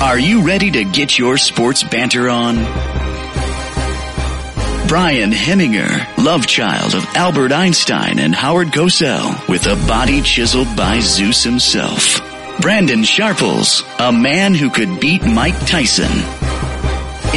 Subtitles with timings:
[0.00, 2.56] Are you ready to get your sports banter on?
[4.88, 11.00] Brian Heminger, love child of Albert Einstein and Howard Cosell, with a body chiseled by
[11.00, 12.20] Zeus himself.
[12.60, 16.10] Brandon Sharples, a man who could beat Mike Tyson.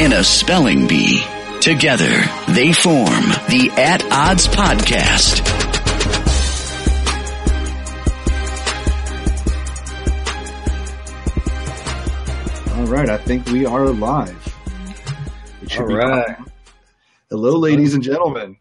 [0.01, 1.21] In a spelling bee.
[1.59, 2.11] Together,
[2.47, 5.52] they form the At Odds Podcast.
[12.75, 14.55] All right, I think we are live.
[15.61, 16.37] It should All be right.
[16.37, 16.45] fine.
[17.29, 18.57] Hello, ladies and gentlemen.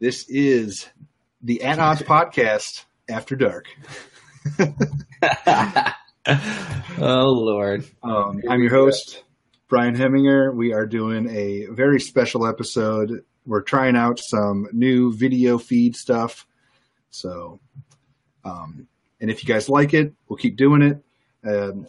[0.00, 0.88] This is
[1.42, 3.66] the At Odds Podcast After Dark.
[6.98, 7.84] oh Lord.
[8.02, 9.22] Um, I'm your host,
[9.68, 10.52] Brian Heminger.
[10.52, 13.24] We are doing a very special episode.
[13.46, 16.48] We're trying out some new video feed stuff.
[17.10, 17.60] So,
[18.44, 18.88] um,
[19.20, 21.04] and if you guys like it, we'll keep doing it.
[21.48, 21.86] Um,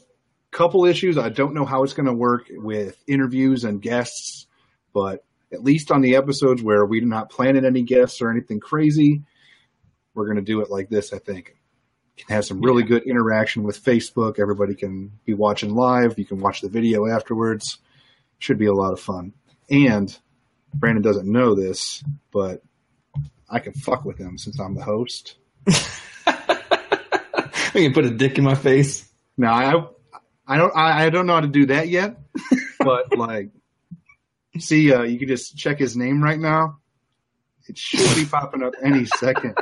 [0.52, 1.18] couple issues.
[1.18, 4.48] I don't know how it's going to work with interviews and guests,
[4.94, 9.24] but at least on the episodes where we're not planning any guests or anything crazy,
[10.14, 11.56] we're going to do it like this, I think.
[12.18, 14.40] Can have some really good interaction with Facebook.
[14.40, 16.18] Everybody can be watching live.
[16.18, 17.78] You can watch the video afterwards.
[18.40, 19.34] Should be a lot of fun.
[19.70, 20.18] And
[20.74, 22.64] Brandon doesn't know this, but
[23.50, 25.36] I can fuck with him since I'm the host.
[25.68, 29.08] I can put a dick in my face.
[29.38, 29.92] Now
[30.48, 32.18] I don't I, I don't know how to do that yet,
[32.80, 33.50] but like
[34.58, 36.80] see uh you can just check his name right now.
[37.68, 39.58] It should be popping up any second.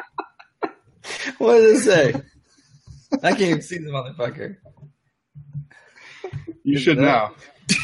[1.40, 2.22] What does it say?
[3.24, 4.58] I can't even see the motherfucker.
[6.64, 7.32] You should know.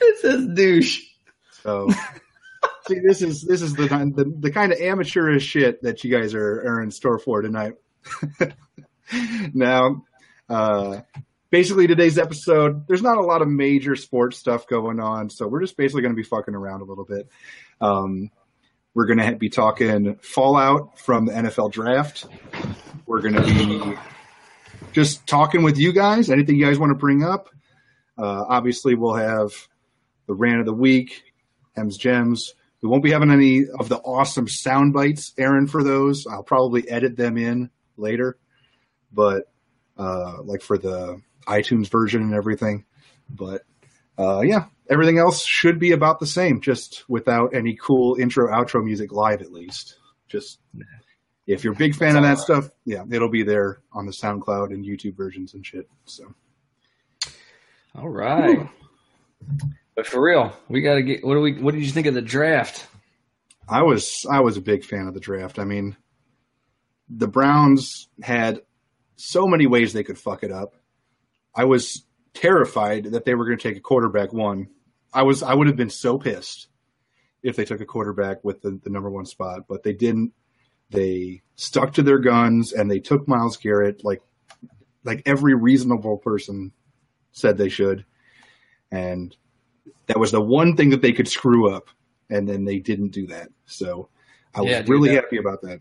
[0.00, 1.02] It says douche.
[1.62, 1.90] So
[2.86, 6.34] see this is this is the the, the kind of amateurish shit that you guys
[6.34, 7.74] are, are in store for tonight.
[9.52, 10.04] now
[10.48, 11.00] uh
[11.50, 15.60] basically today's episode there's not a lot of major sports stuff going on so we're
[15.60, 17.28] just basically going to be fucking around a little bit.
[17.80, 18.30] Um
[18.94, 22.26] we're going to be talking fallout from the nfl draft.
[23.06, 23.94] We're going to be
[24.92, 26.30] just talking with you guys.
[26.30, 27.48] Anything you guys want to bring up?
[28.16, 29.52] Uh obviously we'll have
[30.26, 31.22] the rant of the week
[31.78, 32.54] Hemm's Gems.
[32.82, 36.26] We won't be having any of the awesome sound bites aaron for those.
[36.26, 38.36] I'll probably edit them in later.
[39.12, 39.50] But
[39.98, 42.84] uh, like for the iTunes version and everything.
[43.28, 43.62] But
[44.18, 48.84] uh, yeah, everything else should be about the same, just without any cool intro outro
[48.84, 49.96] music live at least.
[50.28, 50.58] Just
[51.46, 54.72] if you're a big fan of that stuff, yeah, it'll be there on the SoundCloud
[54.72, 55.88] and YouTube versions and shit.
[56.04, 56.34] So
[57.94, 58.68] All right.
[59.94, 62.22] But for real, we gotta get what do we what did you think of the
[62.22, 62.86] draft?
[63.68, 65.58] I was I was a big fan of the draft.
[65.58, 65.96] I mean,
[67.08, 68.60] the Browns had
[69.20, 70.74] so many ways they could fuck it up.
[71.54, 74.68] I was terrified that they were going to take a quarterback one.
[75.12, 76.68] I was I would have been so pissed
[77.42, 80.32] if they took a quarterback with the, the number one spot, but they didn't.
[80.90, 84.22] They stuck to their guns and they took Myles Garrett like
[85.04, 86.72] like every reasonable person
[87.32, 88.04] said they should.
[88.90, 89.36] And
[90.06, 91.88] that was the one thing that they could screw up
[92.30, 93.48] and then they didn't do that.
[93.66, 94.08] So
[94.54, 95.80] I was Yeah, dude, really that- happy about that.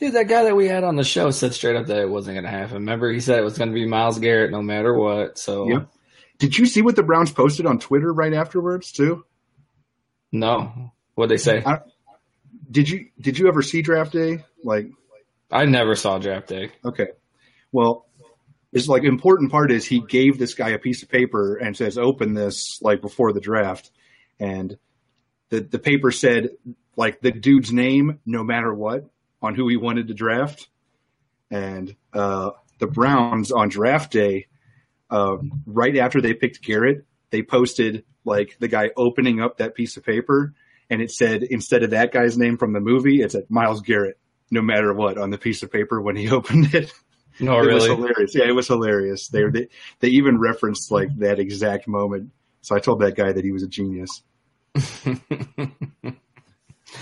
[0.00, 2.36] Dude, that guy that we had on the show said straight up that it wasn't
[2.36, 2.74] gonna happen.
[2.74, 5.38] Remember, he said it was gonna be Myles Garrett no matter what.
[5.38, 5.88] So Yep.
[6.38, 9.24] Did you see what the Browns posted on Twitter right afterwards too?
[10.32, 10.92] no.
[11.14, 11.62] What'd they say?
[11.64, 11.80] I-
[12.70, 14.44] Did you did you ever see draft day?
[14.62, 14.86] Like
[15.50, 16.70] I never saw draft day.
[16.84, 17.08] okay.
[17.72, 18.06] Well,
[18.72, 21.96] it's like important part is he gave this guy a piece of paper and says
[21.98, 23.90] open this like before the draft
[24.38, 24.76] and
[25.48, 26.50] the the paper said
[26.96, 29.08] like the dude's name no matter what
[29.42, 30.68] on who he wanted to draft
[31.50, 34.46] and uh the Browns on draft day
[35.10, 39.96] um, right after they picked Garrett they posted like the guy opening up that piece
[39.96, 40.54] of paper
[40.90, 44.18] and it said instead of that guy's name from the movie it said Myles Garrett
[44.50, 46.92] no matter what on the piece of paper when he opened it
[47.40, 47.96] No, it was really.
[47.96, 48.34] hilarious.
[48.34, 49.28] Yeah, it was hilarious.
[49.28, 49.68] They, they
[50.00, 52.32] they even referenced like that exact moment.
[52.62, 54.22] So I told that guy that he was a genius.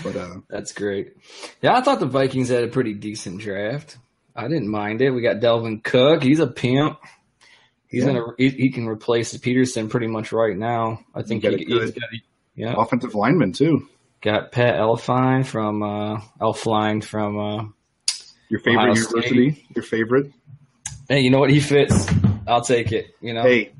[0.03, 1.13] But uh, That's great.
[1.61, 3.97] Yeah, I thought the Vikings had a pretty decent draft.
[4.35, 5.09] I didn't mind it.
[5.11, 6.21] We got Dalvin Cook.
[6.23, 6.99] He's a pimp.
[7.87, 8.13] He's Yeah.
[8.13, 10.99] gonna he, he can replace Peterson pretty much right now.
[11.15, 12.09] I think he, he's got
[12.55, 13.87] yeah offensive lineman too.
[14.21, 17.39] got Pat Elfine from uh, Elflein from.
[17.39, 17.63] Uh,
[18.49, 19.65] Your favorite Ohio university?
[19.75, 20.31] Your favorite?
[21.09, 21.49] hey, you know what?
[21.49, 22.07] He fits.
[22.45, 23.07] I'll take it.
[23.21, 23.41] You know.
[23.43, 23.71] Hey,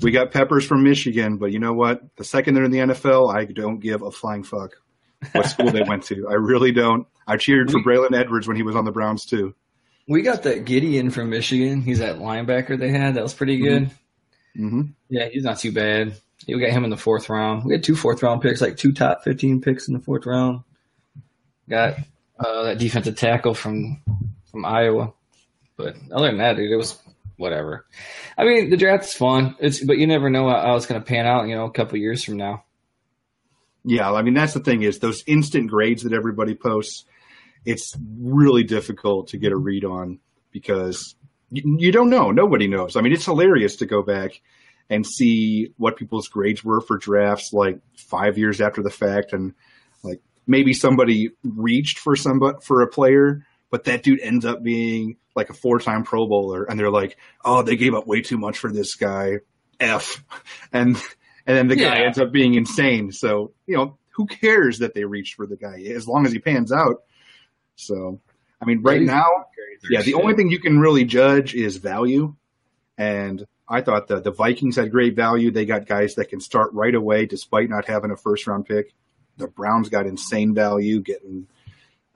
[0.00, 2.00] we got Peppers from Michigan, but you know what?
[2.16, 4.72] The second they're in the NFL, I don't give a flying fuck
[5.32, 6.28] what school they went to.
[6.28, 7.06] I really don't.
[7.26, 9.54] I cheered for Braylon Edwards when he was on the Browns too.
[10.08, 11.82] We got that Gedeon from Michigan.
[11.82, 13.14] He's that linebacker they had.
[13.14, 13.90] That was pretty good.
[14.56, 16.14] hmm Yeah, he's not too bad.
[16.48, 17.64] We got him in the fourth round.
[17.64, 20.62] We had two fourth round picks, like two top fifteen picks in the fourth round.
[21.68, 21.98] Got
[22.38, 24.00] uh, that defensive tackle from
[24.50, 25.12] from Iowa.
[25.76, 26.98] But other than that, dude, it was
[27.36, 27.86] whatever.
[28.36, 29.54] I mean, the draft's fun.
[29.60, 31.46] It's but you never know how it's going to pan out.
[31.46, 32.64] You know, a couple years from now.
[33.84, 37.04] Yeah, I mean that's the thing is those instant grades that everybody posts.
[37.64, 40.18] It's really difficult to get a read on
[40.50, 41.14] because
[41.50, 42.30] you, you don't know.
[42.30, 42.96] Nobody knows.
[42.96, 44.40] I mean, it's hilarious to go back
[44.88, 49.54] and see what people's grades were for drafts like five years after the fact, and
[50.02, 55.16] like maybe somebody reached for somebody for a player, but that dude ends up being
[55.36, 58.58] like a four-time Pro Bowler, and they're like, "Oh, they gave up way too much
[58.58, 59.38] for this guy."
[59.78, 60.22] F,
[60.72, 61.00] and
[61.46, 63.12] and then the guy ends up being insane.
[63.12, 66.38] So you know, who cares that they reached for the guy as long as he
[66.38, 67.02] pans out.
[67.76, 68.20] So,
[68.60, 69.26] I mean, right He's- now,
[69.88, 72.34] yeah, the only thing you can really judge is value.
[72.98, 75.50] And I thought the the Vikings had great value.
[75.50, 78.92] They got guys that can start right away despite not having a first round pick.
[79.38, 81.46] The Browns got insane value getting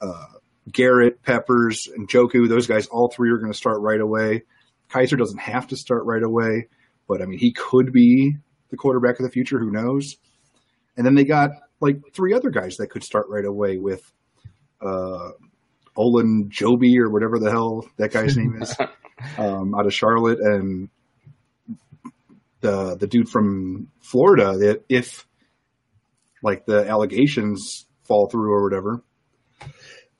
[0.00, 0.26] uh,
[0.70, 2.48] Garrett, Peppers, and Njoku.
[2.48, 4.42] Those guys, all three are going to start right away.
[4.90, 6.68] Kizer doesn't have to start right away,
[7.08, 8.36] but I mean, he could be
[8.70, 9.58] the quarterback of the future.
[9.58, 10.16] Who knows?
[10.96, 11.50] And then they got
[11.80, 14.00] like three other guys that could start right away with
[14.80, 15.30] uh,
[15.96, 18.74] Olin Joby or whatever the hell that guy's name is
[19.38, 20.88] um, out of Charlotte, and
[22.60, 24.56] the the dude from Florida.
[24.58, 25.26] That if
[26.42, 29.02] like the allegations fall through or whatever,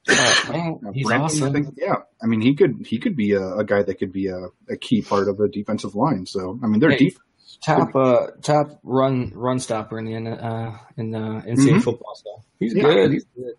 [0.06, 1.52] Oh, man, uh, he's I awesome.
[1.52, 4.26] think- yeah, I mean he could he could be a, a guy that could be
[4.28, 6.26] a, a key part of a defensive line.
[6.26, 7.18] So I mean their Hey, defense.
[7.62, 11.82] Top uh top run run stopper in the uh in the NCAA Mhm.
[11.82, 12.14] football.
[12.14, 12.82] So he's Yeah.
[12.82, 13.12] good.
[13.12, 13.54] He's good.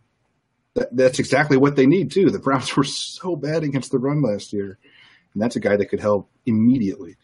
[0.75, 2.29] That, that's exactly what they need too.
[2.29, 4.77] The Browns were so bad against the run last year,
[5.33, 7.15] and that's a guy that could help immediately.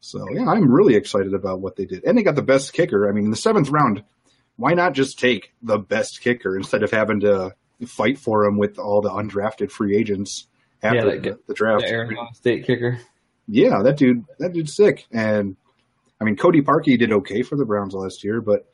[0.00, 3.08] So yeah, I'm really excited about what they did, and they got the best kicker.
[3.08, 4.04] I mean, in the seventh round,
[4.56, 7.54] why not just take the best kicker instead of having to
[7.86, 10.46] fight for him with all the undrafted free agents
[10.82, 11.82] after Yeah, the, the draft?
[11.84, 12.98] The Arizona State kicker.
[13.48, 15.06] Yeah, that dude, that dude's sick.
[15.10, 15.56] And
[16.20, 18.66] I mean, Cody Parkey did okay for the Browns last year, but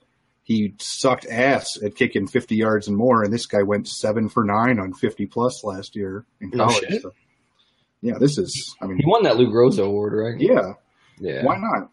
[0.43, 3.23] he sucked ass at kicking 50 yards and more.
[3.23, 6.75] And this guy went seven for nine on 50 plus last year in college.
[6.89, 7.03] shit.
[7.03, 7.13] So,
[8.03, 10.41] yeah, this is, I mean, He won that Lou Groza award, right?
[10.41, 10.73] yeah,
[11.19, 11.45] Yeah.
[11.45, 11.91] why not?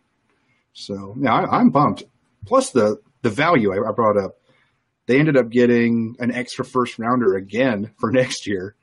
[0.73, 2.03] So yeah, I, I'm pumped.
[2.45, 4.37] Plus the the value I, I brought up,
[5.07, 8.75] they ended up getting an extra first rounder again for next year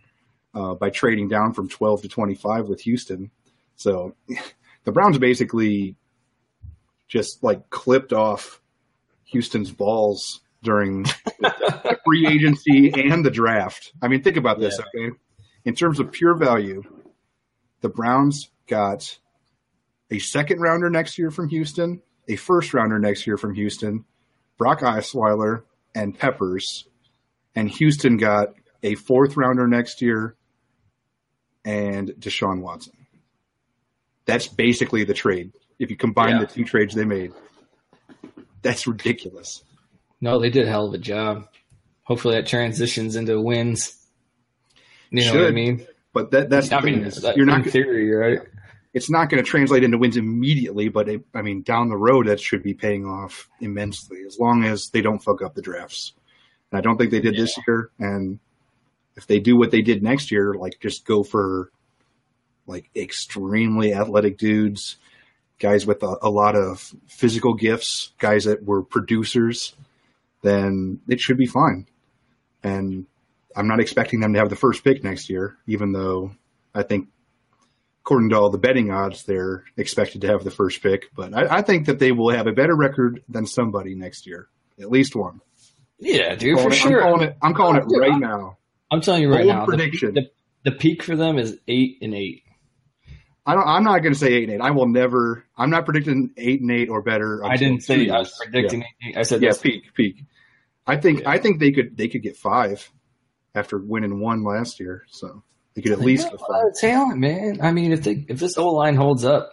[0.54, 3.30] uh, by trading down from 12 to 25 with Houston.
[3.76, 4.14] So
[4.84, 5.94] the Browns basically
[7.08, 8.60] just like clipped off
[9.24, 13.92] Houston's balls during the free agency and the draft.
[14.02, 15.14] I mean, think about this, okay?
[15.64, 16.82] In terms of pure value,
[17.80, 19.18] the Browns got
[20.10, 24.04] a second rounder next year from Houston, a first rounder next year from Houston,
[24.58, 25.62] Brock Osweiler,
[25.94, 26.86] and Peppers.
[27.54, 28.48] And Houston got
[28.82, 30.36] a fourth rounder next year
[31.64, 33.06] and Deshaun Watson.
[34.26, 35.52] That's basically the trade.
[35.78, 36.40] If you combine Yeah.
[36.40, 37.32] the two trades they made,
[38.62, 39.62] that's ridiculous.
[40.20, 41.48] No, they did a hell of a job.
[42.04, 43.96] Hopefully that transitions into wins.
[45.10, 45.54] You know what I Should.
[45.54, 45.86] mean?
[46.12, 48.40] But that that's I mean, is, that- you're in not theory, right?
[48.92, 52.28] it's not going to translate into wins immediately, but it, I mean, down the road,
[52.28, 56.12] that should be paying off immensely as long as they don't fuck up the drafts.
[56.70, 57.90] And I don't think they did this year.
[57.98, 58.38] And
[59.16, 61.72] if they do what they did next year, like just go for
[62.68, 64.96] like extremely athletic dudes,
[65.58, 69.74] guys with a, a lot of physical gifts, guys that were producers,
[70.42, 71.86] then it should be fine.
[72.62, 73.06] And
[73.56, 76.32] I'm not expecting them to have the first pick next year, even though
[76.74, 77.08] I think
[78.02, 81.10] according to all the betting odds, they're expected to have the first pick.
[81.14, 84.48] But I, I think that they will have a better record than somebody next year,
[84.78, 85.40] at least one.
[85.98, 87.00] Yeah, dude, for I'm sure.
[87.00, 87.36] calling it.
[87.40, 88.58] I'm calling it right I'm- now.
[88.90, 90.14] I'm telling you right Bold now, the, prediction.
[90.14, 90.30] the,
[90.64, 92.42] the peak for them is eight and eight.
[93.46, 94.60] I don't, I'm not going to say eight and eight.
[94.60, 95.44] I will never.
[95.56, 97.44] I'm not predicting eight and eight or better.
[97.44, 98.40] I didn't say two I was years.
[98.50, 99.16] predicting eight.
[99.18, 100.24] I said Yeah, yeah peak, peak.
[100.86, 101.20] I think.
[101.20, 101.30] Yeah.
[101.30, 101.96] I think they could.
[101.96, 102.90] They could get five
[103.54, 105.04] after winning one last year.
[105.10, 105.42] So
[105.74, 106.66] they could at least They get a lot five.
[106.70, 107.58] of talent, man.
[107.62, 109.50] I mean, if they if this O line holds up,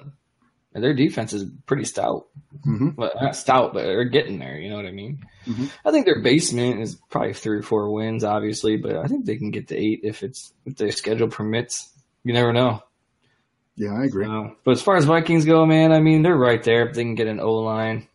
[0.74, 2.27] and their defense is pretty stout.
[2.63, 4.57] hmm Well, not stout, but they're getting there.
[4.57, 5.19] You know what I mean?
[5.45, 5.69] Mhm.
[5.83, 9.36] I think their basement is probably three or four wins, obviously, but I think they
[9.38, 11.89] can get to eight if it's if their schedule permits.
[12.24, 12.81] You never know.
[13.75, 14.25] Yeah, I agree.
[14.25, 16.87] So, but as far as Vikings go, man, I mean they're right there.
[16.89, 18.07] If they can get an O line,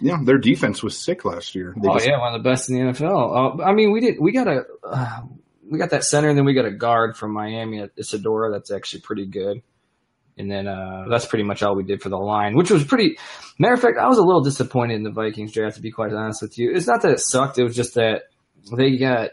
[0.00, 1.74] Yeah, their defense was sick last year.
[1.80, 3.60] They oh just- yeah, one of the best in the NFL.
[3.60, 5.20] Uh, I mean, we did we got a uh,
[5.70, 8.50] we got that center, and then we got a guard from Miami, Isidora.
[8.52, 9.62] That's actually pretty good.
[10.38, 13.18] And then uh, that's pretty much all we did for the line, which was pretty.
[13.58, 15.76] Matter of fact, I was a little disappointed in the Vikings draft.
[15.76, 17.58] To be quite honest with you, it's not that it sucked.
[17.58, 18.22] It was just that
[18.74, 19.30] they got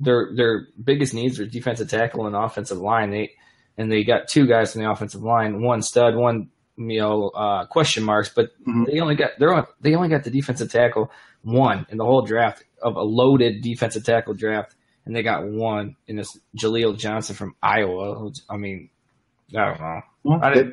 [0.00, 3.10] their their biggest needs were defensive tackle and offensive line.
[3.10, 3.32] They
[3.78, 7.66] and they got two guys in the offensive line, one stud, one you know uh,
[7.66, 8.86] question marks, but Mhm.
[8.86, 11.10] they only got they're on, they only got the defensive tackle
[11.42, 14.74] one in the whole draft of a loaded defensive tackle draft,
[15.06, 18.30] and they got one in this Jaleel Johnson from Iowa.
[18.48, 18.88] I mean,
[19.56, 20.40] I don't know.
[20.42, 20.70] I They,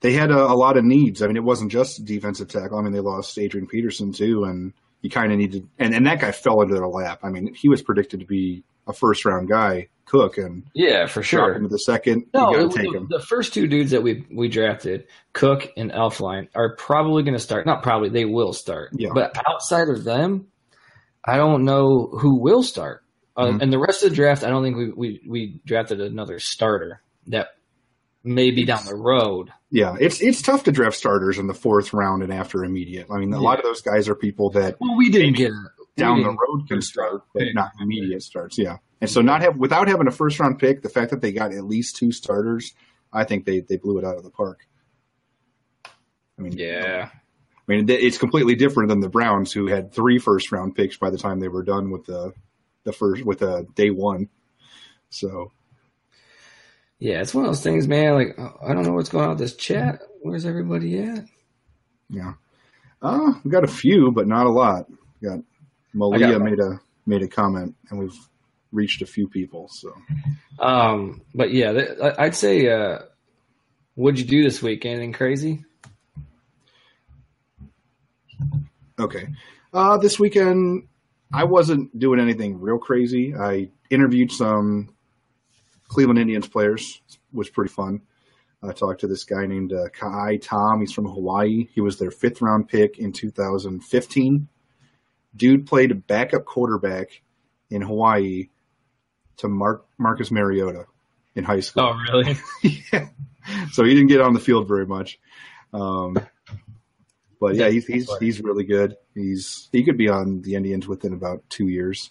[0.00, 1.22] they had a, a lot of needs.
[1.22, 2.78] I mean, it wasn't just defensive tackle.
[2.78, 4.72] I mean, they lost Adrian Peterson too, and
[5.02, 5.68] you kind of needed.
[5.78, 7.20] And, and that guy fell into their lap.
[7.22, 11.22] I mean, he was predicted to be a first round guy, Cook, and yeah, for
[11.22, 11.54] sure.
[11.54, 12.26] him to the second.
[12.34, 13.06] No, you got it- to take the, him.
[13.10, 17.40] the first two dudes that we we drafted, Cook and Elflein, are probably going to
[17.42, 17.64] start.
[17.64, 18.90] Not probably, they will start.
[18.92, 19.10] Yeah.
[19.14, 20.48] But outside of them,
[21.24, 23.02] I don't know who will start.
[23.36, 23.62] Uh, Mhm.
[23.62, 27.00] And the rest of the draft, I don't think we, we we drafted another starter
[27.28, 27.48] that
[28.24, 29.50] may be down the road.
[29.70, 33.06] Yeah, it's it's tough to draft starters in the fourth round and after immediate.
[33.10, 35.52] I mean, a lot of those guys are people that Well, we didn't get
[35.96, 38.58] down the road can start, but not immediate starts.
[38.58, 41.32] Yeah, and so not have without having a first round pick, the fact that they
[41.32, 42.74] got at least two starters,
[43.12, 44.66] I think they they blew it out of the park.
[46.38, 47.10] I mean, Yeah.
[47.12, 51.08] I mean, it's completely different than the Browns, who had three first round picks by
[51.10, 52.32] the time they were done with the
[52.84, 54.28] the first with the day one.
[55.10, 55.52] So
[56.98, 58.14] Yeah, it's one of those things, man.
[58.14, 60.00] Like I don't know what's going on with this chat.
[60.22, 61.24] Where's everybody at?
[62.08, 62.32] yeah,
[63.02, 64.86] uh, we got a few, but not a lot.
[65.20, 65.38] We got
[65.92, 68.16] Malia made a made a comment, and we've
[68.72, 69.68] reached a few people.
[69.68, 69.94] So
[70.58, 73.00] Um, but yeah, th- I'd say, uh,
[73.94, 74.84] what'd you do this week?
[74.84, 75.64] Anything crazy?
[78.98, 79.28] okay,
[79.72, 80.86] uh, this weekend
[81.32, 83.34] I wasn't doing anything real crazy.
[83.34, 84.94] I interviewed some
[85.88, 87.00] Cleveland Indians players,
[87.32, 88.02] was pretty fun.
[88.62, 90.80] I talked to this guy named uh, Kai Tom.
[90.80, 91.66] He's from Hawaii.
[91.72, 94.48] He was their fifth round pick in 2015.
[95.34, 97.22] Dude played backup quarterback
[97.70, 98.48] in Hawaii
[99.38, 100.86] to Mark Marcus Mariota
[101.34, 101.94] in high school.
[101.94, 102.36] Oh, really?
[102.92, 103.08] yeah.
[103.72, 105.18] So he didn't get on the field very much.
[105.72, 106.18] Um,
[107.40, 108.96] but yeah, he's he's he's really good.
[109.14, 112.10] He's he could be on the Indians within about two years.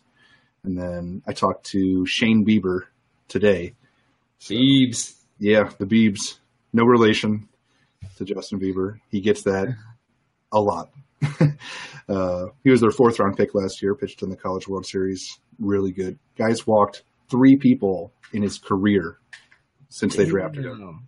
[0.63, 2.81] And then I talked to Shane Bieber
[3.27, 3.75] today.
[4.41, 5.15] Beebs.
[5.37, 6.37] Yeah, the Biebs,
[6.73, 7.47] no relation
[8.17, 8.99] to Justin Bieber.
[9.09, 9.69] He gets that
[10.51, 10.89] a lot.
[12.09, 15.39] uh, he was their fourth round pick last year, pitched in the College World Series.
[15.59, 16.17] Really good.
[16.37, 19.17] Guys walked three people in his career
[19.89, 21.07] since they drafted him.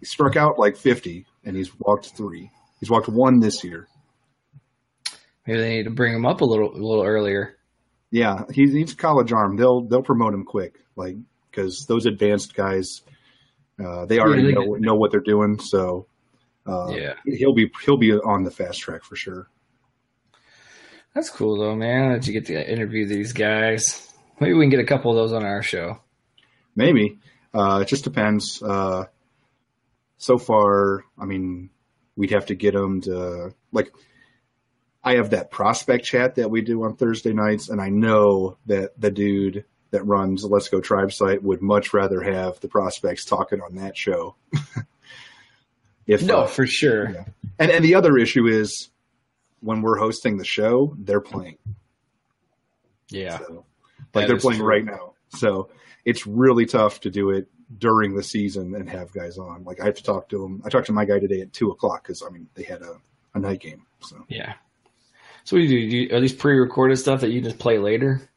[0.00, 2.50] He struck out like 50, and he's walked three.
[2.80, 3.88] He's walked one this year.
[5.46, 7.58] Maybe they need to bring him up a little, a little earlier.
[8.10, 9.56] Yeah, he's he's college arm.
[9.56, 11.16] They'll they'll promote him quick, like
[11.50, 13.02] because those advanced guys,
[13.84, 15.58] uh, they already know know what they're doing.
[15.58, 16.06] So
[16.66, 17.14] uh, Yeah.
[17.26, 19.48] he'll be he'll be on the fast track for sure.
[21.14, 22.12] That's cool though, man.
[22.12, 24.10] That you get to interview these guys.
[24.40, 25.98] Maybe we can get a couple of those on our show.
[26.74, 27.18] Maybe
[27.52, 28.60] uh, it just depends.
[28.62, 29.04] Uh,
[30.16, 31.70] so far, I mean,
[32.16, 33.92] we'd have to get them to like.
[35.06, 38.98] I have that prospect chat that we do on Thursday nights, and I know that
[38.98, 43.24] the dude that runs the Let's Go Tribe site would much rather have the prospects
[43.26, 44.34] talking on that show.
[46.06, 47.10] if No, uh, for sure.
[47.10, 47.24] Yeah.
[47.58, 48.90] and and the other issue is
[49.60, 51.58] when we're hosting the show, they're playing.
[53.08, 53.38] Yeah.
[53.38, 53.64] So,
[54.14, 54.68] like they're playing true.
[54.68, 55.14] right now.
[55.28, 55.70] So
[56.04, 59.64] it's really tough to do it during the season and have guys on.
[59.64, 60.62] Like I have to talk to them.
[60.64, 62.96] I talked to my guy today at two o'clock because I mean they had a,
[63.34, 63.86] a night game.
[64.00, 64.54] So Yeah.
[65.44, 65.90] So what do you do?
[65.90, 68.28] do you, are these pre-recorded stuff that you just play later?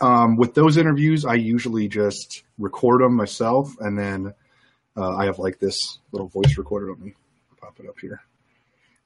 [0.00, 4.34] um, with those interviews, I usually just record them myself, and then
[4.96, 6.90] uh, I have like this little voice recorder.
[6.90, 7.14] Let me
[7.60, 8.20] pop it up here,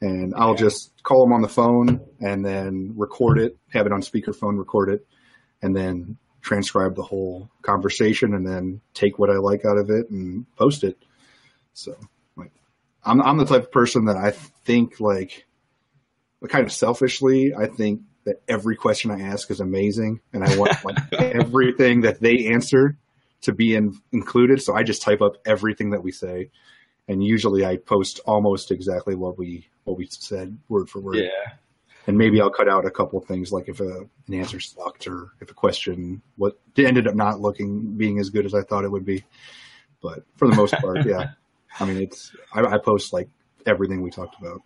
[0.00, 4.00] and I'll just call them on the phone and then record it, have it on
[4.00, 5.06] speakerphone, record it,
[5.62, 10.10] and then transcribe the whole conversation, and then take what I like out of it
[10.10, 10.98] and post it.
[11.72, 11.96] So,
[12.36, 12.52] like,
[13.04, 15.46] I'm I'm the type of person that I think like,
[16.48, 20.84] kind of selfishly, I think that every question I ask is amazing, and I want
[20.84, 22.96] like everything that they answer
[23.44, 24.62] to be in, included.
[24.62, 26.50] So I just type up everything that we say,
[27.08, 31.16] and usually I post almost exactly what we what we said word for word.
[31.16, 31.52] Yeah.
[32.06, 35.32] And maybe I'll cut out a couple things, like if a, an answer sucked or
[35.40, 38.90] if a question what ended up not looking being as good as I thought it
[38.90, 39.24] would be.
[40.02, 41.30] But for the most part, yeah.
[41.80, 43.28] I mean, it's I, I post like
[43.66, 44.60] everything we talked about.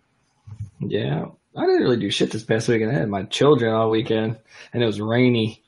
[0.79, 1.25] Yeah.
[1.55, 2.91] I didn't really do shit this past weekend.
[2.91, 4.37] I had my children all weekend,
[4.71, 5.63] and it was rainy.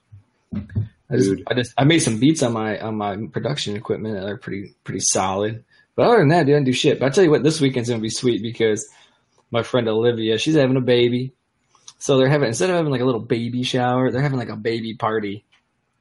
[1.12, 1.44] I just, Dude.
[1.48, 4.76] I just, I made some beats on my on my production equipment that are pretty
[4.84, 5.64] pretty solid.
[5.96, 7.00] But other than that, dude, I didn't do shit.
[7.00, 8.90] But I tell you what, this weekend's gonna be sweet because
[9.52, 11.34] my friend Olivia, she's having a baby,
[11.98, 14.56] so they're having instead of having like a little baby shower, they're having like a
[14.56, 15.46] baby party.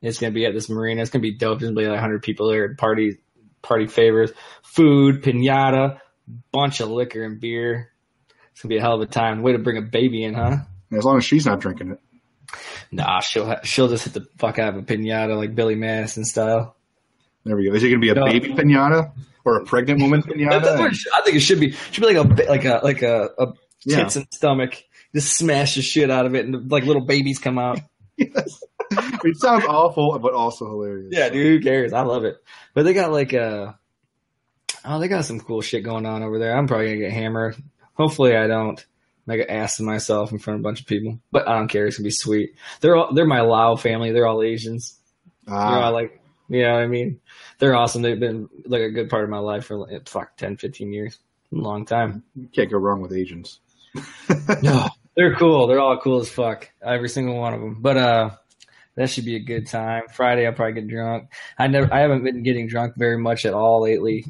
[0.01, 1.03] It's gonna be at this marina.
[1.03, 1.59] It's gonna be dope.
[1.59, 2.75] There's gonna be like 100 people there.
[2.75, 3.19] Party,
[3.63, 4.31] party favors,
[4.63, 5.99] food, pinata,
[6.53, 7.91] bunch of liquor and beer.
[8.53, 9.43] It's gonna be a hell of a time.
[9.43, 10.59] Way to bring a baby in, huh?
[10.93, 12.01] As long as she's not drinking it.
[12.93, 16.25] Nah, she'll ha- she'll just hit the fuck out of a pinata like Billy Madison
[16.25, 16.77] style.
[17.45, 17.75] There we go.
[17.75, 18.25] Is it going to be a No.
[18.25, 19.13] baby pinata
[19.45, 20.81] or a pregnant woman pinata?
[21.15, 23.53] I think it should be should be like a like a like a, a
[23.85, 23.97] Yeah.
[24.03, 24.83] tits and stomach.
[25.15, 27.81] Just smash the shit out of it, and like little babies come out.
[28.17, 28.63] yes.
[28.93, 31.09] it sounds awful, but also hilarious.
[31.13, 31.93] Yeah, dude, who cares?
[31.93, 32.37] I love it.
[32.75, 33.73] But they got like uh
[34.85, 36.57] oh, they got some cool shit going on over there.
[36.57, 37.57] I'm probably gonna get hammered.
[37.95, 38.85] Hopefully, I don't
[39.27, 41.19] make an ass of myself in front of a bunch of people.
[41.33, 41.87] But I don't care.
[41.87, 42.55] It's gonna be sweet.
[42.81, 44.13] They're all they're my Lao family.
[44.13, 44.99] They're all Asians.
[45.47, 47.21] You know, I Ah, like you know I mean.
[47.59, 48.01] They're awesome.
[48.03, 51.19] They've been like a good part of my life for like, fuck 10, 15 years.
[51.51, 52.23] Long time.
[52.35, 53.61] you can't go wrong with Asians.
[54.63, 55.67] No, they're cool.
[55.67, 56.71] They're all cool as fuck.
[56.83, 57.79] Every single one of them.
[57.81, 58.31] But uh,
[58.95, 60.05] that should be a good time.
[60.15, 61.29] Friday, I'll probably get drunk.
[61.59, 64.25] I never, I haven't been getting drunk very much at all lately,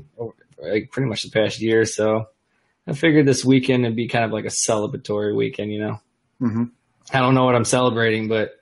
[0.58, 1.84] like pretty much the past year.
[1.84, 2.26] So
[2.86, 5.72] I figured this weekend would be kind of like a celebratory weekend.
[5.72, 6.00] You know,
[6.38, 6.64] hmm
[7.12, 8.52] I don't know what I'm celebrating, but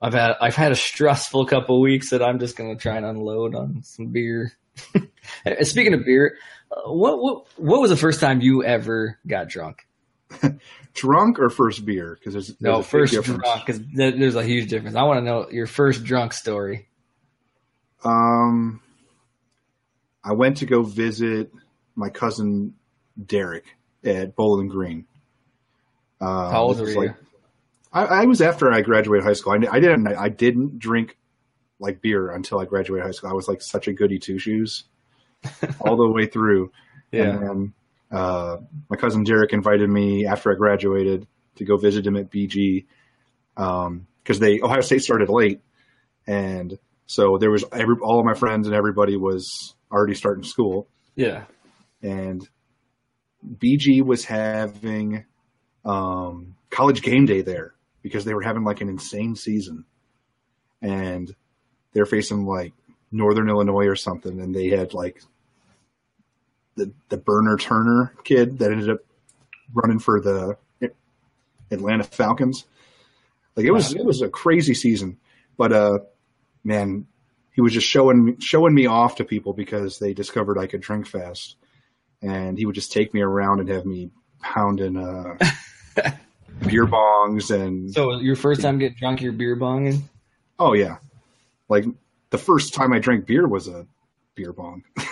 [0.00, 3.54] I've had I've had a stressful couple weeks that I'm just gonna try and unload
[3.54, 4.52] on some beer.
[5.62, 6.36] Speaking of beer,
[6.70, 9.86] uh, what what what was the first time you ever got drunk?
[10.94, 12.18] Drunk or first beer?
[12.18, 14.96] Because there's, there's a No, first drunk because there's a huge difference.
[14.96, 16.88] I want to know your first drunk story.
[18.04, 18.80] Um,
[20.24, 21.52] I went to go visit
[21.94, 22.74] my cousin
[23.24, 23.64] Derek
[24.04, 25.06] at Bowling Green.
[26.20, 27.00] Um, How old were was you?
[27.00, 27.16] like-
[27.92, 29.52] I, I was after I graduated high school.
[29.52, 30.06] I, I didn't.
[30.06, 31.18] I didn't drink
[31.78, 33.28] like beer until I graduated high school.
[33.28, 34.84] I was like such a goody two shoes
[35.80, 36.72] all the way through.
[37.12, 37.72] And then
[38.10, 38.56] uh,
[38.88, 41.26] my cousin Derek invited me after I graduated
[41.56, 42.86] to go visit him at BG
[43.54, 45.60] because they Ohio State started late,
[46.26, 50.88] and so there was every all of my friends and everybody was already starting school,
[51.14, 51.44] yeah.
[52.00, 52.48] and
[53.46, 55.24] BG was having
[55.84, 59.84] um, college game day there because they were having like an insane season,
[60.80, 61.34] and
[61.92, 62.72] they're facing like
[63.10, 65.22] Northern Illinois or something, and they had like
[66.76, 69.00] the the Burner Turner kid that ended up
[69.74, 70.56] running for the
[71.70, 72.64] Atlanta Falcons.
[73.56, 75.18] Like it was it was a crazy season,
[75.56, 75.98] but uh,
[76.64, 77.06] man,
[77.52, 81.06] he was just showing showing me off to people because they discovered I could drink
[81.06, 81.56] fast,
[82.22, 85.36] and he would just take me around and have me pounding uh,
[86.66, 90.02] beer bongs and So your first time getting drunk, you're beer bonging.
[90.58, 90.96] oh yeah,
[91.68, 91.84] like
[92.30, 93.86] the first time I drank beer was a
[94.34, 94.82] beer bong.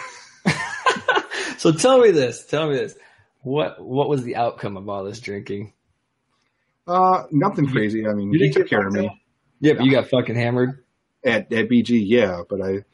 [1.59, 2.47] So tell me this.
[2.47, 2.95] Tell me this.
[3.43, 5.75] What what was the outcome of all this drinking?
[6.87, 8.07] Uh, nothing crazy.
[8.07, 9.11] I mean, you he took care of me
[9.61, 10.83] Yeah, but you got fucking hammered.
[11.23, 12.03] at at BG.
[12.07, 12.85] Yeah, but I,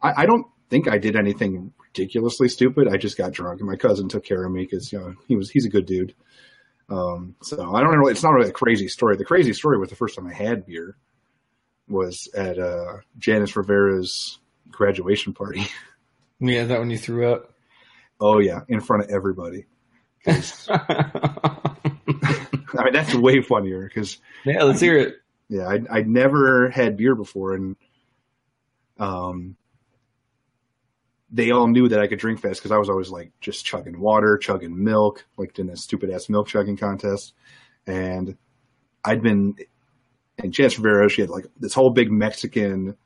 [0.00, 2.88] I, I don't think I did anything ridiculously stupid.
[2.88, 5.36] I just got drunk, and my cousin took care of me because you know he
[5.36, 6.14] was he's a good dude.
[6.88, 8.12] Um, so I don't really.
[8.12, 9.16] It's not really a crazy story.
[9.16, 10.96] The crazy story was the first time I had beer
[11.88, 14.38] was at uh, Janice Rivera's
[14.70, 15.66] graduation party.
[16.40, 17.52] Yeah, that when you threw up?
[18.20, 19.66] Oh yeah, in front of everybody.
[20.28, 20.44] I
[22.72, 25.16] mean, that's way funnier because yeah, let's hear it.
[25.48, 27.74] yeah, I I'd never had beer before, and
[29.00, 29.56] um,
[31.30, 34.00] they all knew that I could drink fast because I was always like just chugging
[34.00, 37.34] water, chugging milk, like in a stupid ass milk chugging contest,
[37.86, 38.36] and
[39.04, 39.56] I'd been
[40.38, 42.96] and Janice Rivera, she had like this whole big Mexican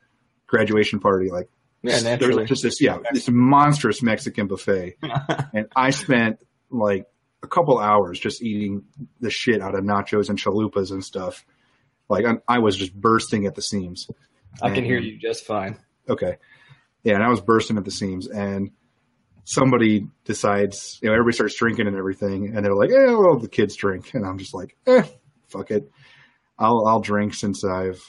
[0.47, 1.49] graduation party, like
[1.83, 4.97] Yeah, there was just this yeah this monstrous Mexican buffet,
[5.55, 6.39] and I spent
[6.71, 7.07] like
[7.43, 8.85] a couple hours just eating
[9.21, 11.45] the shit out of nachos and chalupas and stuff.
[12.09, 14.09] Like I, I was just bursting at the seams.
[14.61, 15.79] I can hear you just fine.
[16.09, 16.37] Okay,
[17.03, 18.71] yeah, and I was bursting at the seams, and
[19.45, 23.49] somebody decides, you know, everybody starts drinking and everything, and they're like, "Eh, well, the
[23.49, 25.03] kids drink," and I'm just like, "Eh,
[25.49, 25.91] fuck it,
[26.59, 28.01] I'll I'll drink since I've."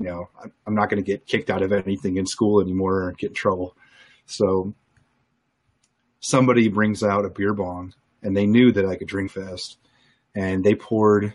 [0.00, 0.28] You know,
[0.64, 3.34] I'm not going to get kicked out of anything in school anymore or get in
[3.34, 3.76] trouble.
[4.26, 4.74] So
[6.20, 9.78] somebody brings out a beer bong and they knew that I could drink fast
[10.34, 11.34] and they poured,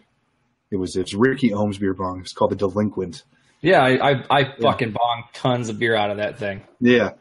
[0.71, 2.21] it was, it's Ricky Ohms beer bong.
[2.21, 3.23] It's called the Delinquent.
[3.63, 6.61] Yeah, I I, I fucking bonged tons of beer out of that thing.
[6.79, 7.11] Yeah.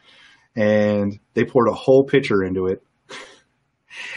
[0.54, 2.82] And they poured a whole pitcher into it.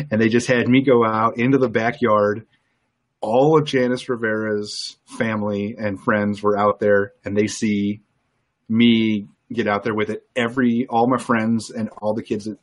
[0.09, 2.47] And they just had me go out into the backyard.
[3.21, 8.01] All of Janice Rivera's family and friends were out there and they see
[8.67, 10.25] me get out there with it.
[10.35, 12.57] Every all my friends and all the kids that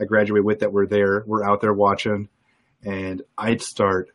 [0.00, 2.28] I graduated with that were there were out there watching,
[2.82, 4.10] and I'd start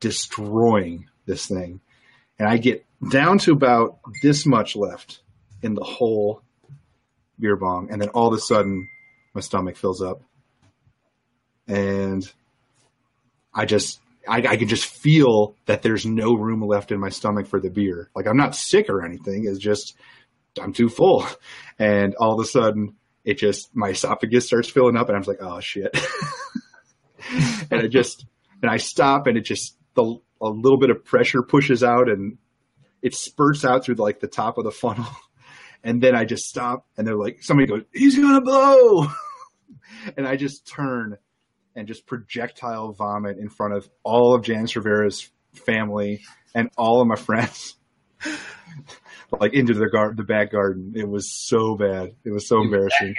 [0.00, 1.80] destroying this thing,
[2.38, 5.20] and I get down to about this much left
[5.62, 6.42] in the whole
[7.38, 8.88] beer bong, and then all of a sudden
[9.34, 10.22] my stomach fills up,
[11.66, 12.30] and
[13.52, 17.46] I just I, I can just feel that there's no room left in my stomach
[17.46, 18.10] for the beer.
[18.14, 19.44] Like I'm not sick or anything.
[19.46, 19.96] It's just
[20.60, 21.26] I'm too full,
[21.78, 25.42] and all of a sudden it just my esophagus starts filling up, and I'm like,
[25.42, 25.96] oh shit,
[27.70, 28.26] and I just
[28.62, 32.38] and I stop, and it just the a little bit of pressure pushes out, and
[33.04, 35.06] it spurts out through like the top of the funnel,
[35.84, 39.06] and then I just stop, and they're like, somebody goes, he's gonna blow,
[40.16, 41.18] and I just turn
[41.76, 45.30] and just projectile vomit in front of all of Janice Rivera's
[45.66, 46.22] family
[46.54, 47.76] and all of my friends.
[49.40, 50.92] like into the gar- the back garden.
[50.96, 52.14] It was so bad.
[52.24, 53.14] It was so You embarrassing.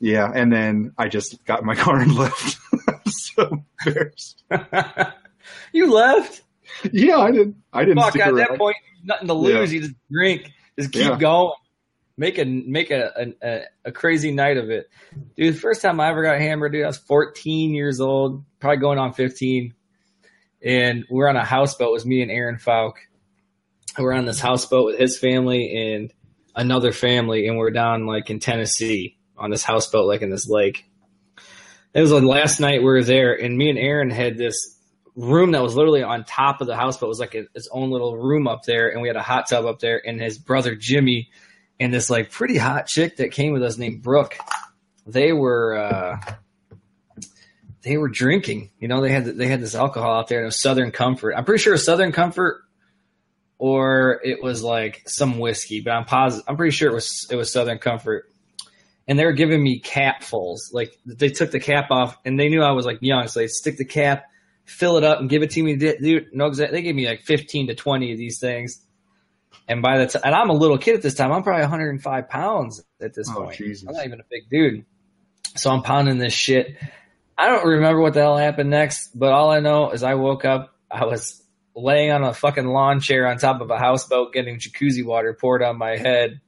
[0.00, 2.58] Yeah, and then I just got in my car and left.
[3.08, 4.42] So embarrassed.
[5.72, 6.42] you left.
[6.92, 7.56] Yeah, I didn't.
[7.72, 8.36] I didn't Fuck, at around.
[8.36, 9.72] that point, nothing to lose.
[9.72, 11.16] You just drink, just keep Yeah.
[11.18, 11.52] going,
[12.16, 14.88] make a make a, a a crazy night of it,
[15.36, 15.54] dude.
[15.54, 18.98] The first time I ever got hammered, dude, I was 14 years old, probably going
[18.98, 19.74] on 15,
[20.62, 21.88] and we are on a houseboat.
[21.88, 22.98] It was me and Aaron Falk.
[23.98, 26.12] We're on this houseboat with his family and
[26.54, 30.84] another family, and we're down like in Tennessee on this houseboat, like in this lake.
[31.94, 34.75] It was the last night we were there, and me and Aaron had this
[35.16, 37.06] room that was literally on top of the houseboat.
[37.06, 39.64] It was like its own little room up there, and we had a hot tub
[39.64, 40.00] up there.
[40.06, 41.30] And his brother Jimmy
[41.80, 44.38] and this like pretty hot chick that came with us named Brooke,
[45.06, 46.34] they were uh,
[47.82, 48.70] they were drinking.
[48.78, 51.34] You know, they had they had this alcohol out there, and it was Southern Comfort.
[51.34, 52.62] I'm pretty sure it was Southern Comfort,
[53.58, 56.44] or it was like some whiskey, but I'm positive.
[56.46, 58.30] I'm pretty sure it was it was Southern Comfort.
[59.08, 60.72] And they were giving me capfuls.
[60.72, 63.46] Like they took the cap off, and they knew I was like young, so they
[63.46, 64.24] stick the cap
[64.66, 65.76] fill it up and give it to me.
[65.76, 68.82] Dude, no, they gave me like 15 to 20 of these things.
[69.68, 72.28] And by the time, and I'm a little kid at this time, I'm probably 105
[72.28, 73.56] pounds at this Oh, point.
[73.56, 73.88] Jesus.
[73.88, 74.84] I'm not even a big dude.
[75.56, 76.76] So I'm pounding this shit.
[77.38, 80.44] I don't remember what the hell happened next, but all I know is I woke
[80.44, 81.42] up, I was
[81.74, 85.62] laying on a fucking lawn chair on top of a houseboat getting jacuzzi water poured
[85.62, 86.40] on my head,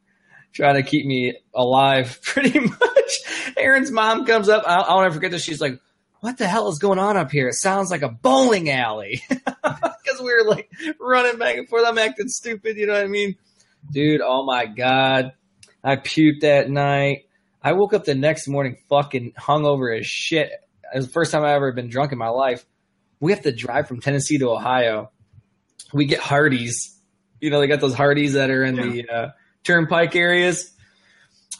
[0.53, 3.21] trying to keep me alive pretty much.
[3.57, 4.65] Aaron's mom comes up.
[4.67, 5.43] I'll, I'll never forget this.
[5.43, 5.81] She's like,
[6.21, 7.49] what the hell is going on up here?
[7.49, 9.23] It sounds like a bowling alley.
[10.09, 11.85] Because we were like running back and forth.
[11.87, 12.79] I'm acting stupid.
[12.79, 13.37] You know what I mean?
[13.93, 15.33] Dude, oh my God.
[15.85, 17.27] I puked that night.
[17.63, 20.51] I woke up the next morning fucking hungover as shit.
[20.51, 22.65] It was the first time I ever been drunk in my life.
[23.21, 25.11] We have to drive from Tennessee to Ohio.
[25.93, 26.99] We get Hardee's.
[27.39, 29.29] You know, they got those Hardee's that are in the uh,
[29.63, 30.73] turnpike areas.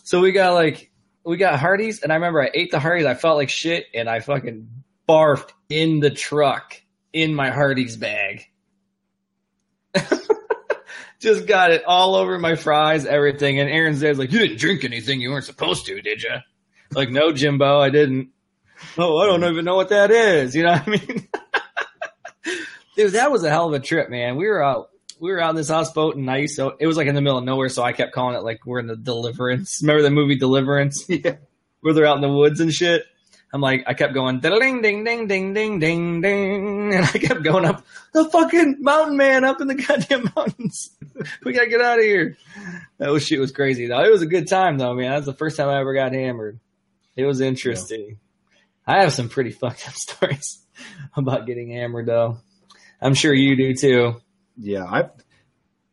[0.05, 0.88] So we got like
[1.29, 3.05] we got Hardee's, and I remember I ate the Hardee's.
[3.05, 4.67] I felt like shit, and I fucking
[5.07, 6.81] barfed in the truck
[7.13, 8.47] in my Hardee's bag.
[11.21, 13.61] Just got it all over my fries, everything.
[13.61, 16.37] And Aaron's there's like, "You didn't drink anything you weren't supposed to, did you?"
[16.93, 18.31] Like, no, Jimbo, I didn't.
[18.97, 20.57] Oh, I don't even know what that is.
[20.57, 21.29] You know what I mean?
[22.97, 24.37] Dude, that was a hell of a trip, man.
[24.37, 24.89] We were out
[25.21, 27.21] we were out in this houseboat and I used to, it was like in the
[27.21, 29.81] middle of nowhere, so I kept calling it like we're in the Deliverance.
[29.83, 31.05] Remember the movie Deliverance?
[31.19, 31.37] Yeah.
[31.81, 33.05] Where they're out in the woods and shit.
[33.53, 37.43] I'm like, I kept going ding ding ding ding ding ding ding, and I kept
[37.43, 40.91] going up the fucking mountain man up in the goddamn mountains.
[41.45, 42.37] we gotta get out of here.
[42.99, 44.03] That was shit was crazy though.
[44.05, 45.13] It was a good time though, man.
[45.13, 46.61] That's the first time I ever got hammered.
[47.17, 48.19] It was interesting.
[48.87, 50.61] I have some pretty fucked up stories
[51.17, 52.39] about getting hammered though.
[53.01, 54.21] I'm sure you do too.
[54.59, 55.11] Yeah, I've,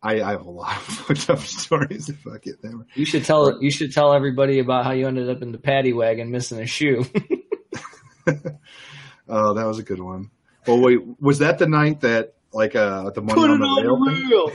[0.02, 2.86] I I have a lot of fucked up stories if I get them.
[2.96, 5.94] You should tell you should tell everybody about how you ended up in the paddy
[5.94, 7.06] wagon missing a shoe.
[9.28, 10.30] Oh, that was a good one.
[10.68, 14.06] Well, wait, was that the night that like uh the money on the rail?
[14.06, 14.30] thing?
[14.30, 14.52] rail.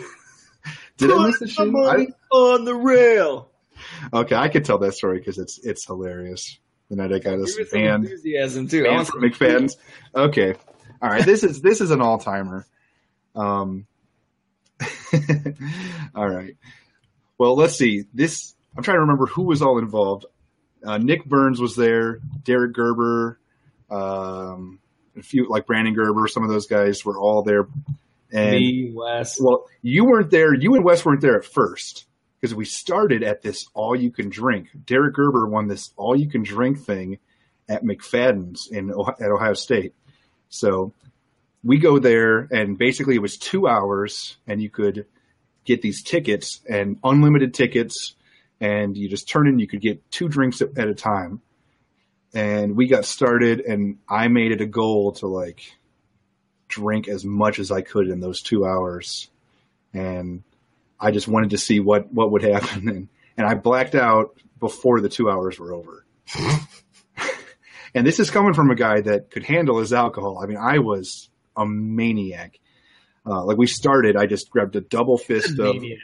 [0.97, 1.77] Did I miss the shoe?
[1.77, 3.51] I, on the rail.
[4.13, 6.59] okay, I could tell that story because it's it's hilarious.
[6.89, 8.87] The night I got us Give it enthusiasm too.
[8.87, 9.77] I banned from McFadden's.
[10.15, 10.55] Okay,
[11.03, 11.25] all right.
[11.25, 12.67] This is this is an all timer.
[13.35, 13.87] Um.
[16.15, 16.57] all right.
[17.39, 18.05] Well, let's see.
[18.13, 20.27] This I'm trying to remember who was all involved.
[20.85, 22.21] Uh, Nick Burns was there.
[22.45, 23.39] Derek Gerber,
[23.91, 24.79] um,
[25.17, 26.29] a few like Brandon Gerber.
[26.29, 27.67] Some of those guys were all there.
[28.33, 29.41] And Me, Wes.
[29.41, 30.55] well, you weren't there.
[30.55, 32.07] You and Wes weren't there at first
[32.41, 34.69] because we started at this all you can drink.
[34.87, 37.19] Derek Gerber won this all you can drink thing
[37.69, 39.95] at McFadden's in Ohio, at Ohio State.
[40.49, 40.93] So
[41.63, 45.07] we go there, and basically it was two hours, and you could
[45.65, 48.15] get these tickets and unlimited tickets,
[48.61, 49.59] and you just turn in.
[49.59, 51.43] You could get two drinks at, a time,
[52.33, 55.75] and we got started, and I made it a goal to like
[56.69, 59.29] drink as much as I could in those two hours,
[59.93, 60.43] and
[60.99, 65.01] I just wanted to see what what would happen, and, and I blacked out before
[65.01, 66.07] the two hours were over.
[67.95, 70.39] and this is coming from a guy that could handle his alcohol.
[70.43, 72.59] I mean, I was a maniac.
[73.27, 75.77] Uh, like we started, I just grabbed a double fist of.
[75.77, 75.99] Maniac.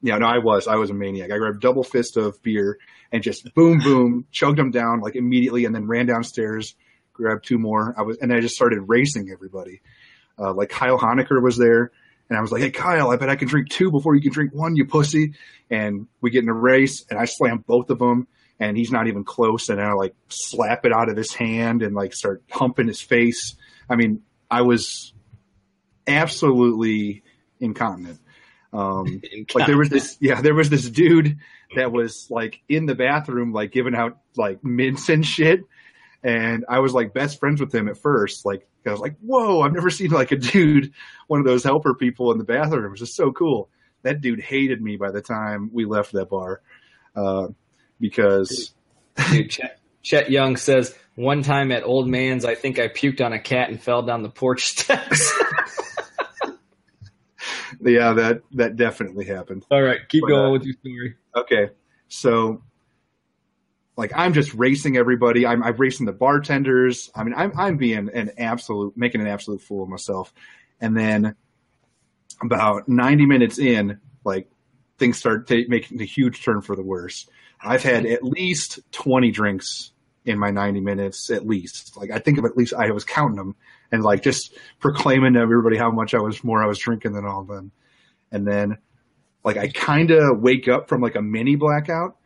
[0.00, 0.68] Yeah, no, I was.
[0.68, 1.32] I was a maniac.
[1.32, 2.78] I grabbed a double fist of beer
[3.10, 6.74] and just boom, boom, chugged them down like immediately, and then ran downstairs,
[7.12, 7.94] grabbed two more.
[7.98, 9.80] I was, and I just started racing everybody.
[10.38, 11.90] Uh, like Kyle Honecker was there,
[12.28, 14.32] and I was like, "Hey, Kyle, I bet I can drink two before you can
[14.32, 15.34] drink one, you pussy."
[15.70, 18.28] And we get in a race, and I slam both of them,
[18.60, 21.94] and he's not even close, and I like slap it out of his hand and
[21.94, 23.56] like start humping his face.
[23.90, 25.12] I mean, I was
[26.06, 27.22] absolutely
[27.60, 28.20] incontinent.
[28.72, 29.22] Um,
[29.54, 31.38] like there was this, yeah, there was this dude
[31.76, 35.64] that was like in the bathroom, like giving out like mints and shit.
[36.22, 38.44] And I was like best friends with him at first.
[38.44, 40.92] Like I was like, whoa, I've never seen like a dude,
[41.26, 42.86] one of those helper people in the bathroom.
[42.86, 43.68] It was just so cool.
[44.02, 46.62] That dude hated me by the time we left that bar,
[47.16, 47.48] uh,
[48.00, 48.72] because
[49.30, 53.32] Dude, Chet, Chet Young says, one time at Old Man's, I think I puked on
[53.32, 55.32] a cat and fell down the porch steps.
[57.80, 59.66] yeah, that that definitely happened.
[59.70, 61.16] All right, keep But, going uh, with your story.
[61.34, 61.70] Okay,
[62.06, 62.62] so
[63.96, 65.44] like I'm just racing everybody.
[65.44, 67.10] I'm, I'm racing the bartenders.
[67.16, 70.32] I mean, I'm I'm being an absolute, making an absolute fool of myself.
[70.80, 71.34] And then
[72.40, 74.48] about 90 minutes in, like
[74.98, 77.26] things start ta making a huge turn for the worse.
[77.60, 79.90] I've had at least 20 drinks
[80.24, 81.96] in my 90 minutes, at least.
[81.96, 83.56] Like I think of at least I was counting them
[83.90, 87.24] and like just proclaiming to everybody how much I was more I was drinking than
[87.24, 87.72] all of them.
[88.30, 88.78] And then
[89.44, 92.16] like I kind of wake up from like a mini blackout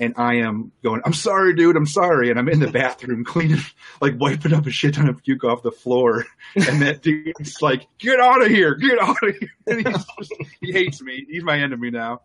[0.00, 2.30] and I am going, I'm sorry, dude, I'm sorry.
[2.30, 3.60] And I'm in the bathroom cleaning,
[4.00, 6.24] like wiping up a shit ton of puke off the floor.
[6.54, 9.50] And that dude's like, get out of here, get out of here.
[9.66, 11.26] And he's just, he hates me.
[11.28, 12.22] He's my enemy now.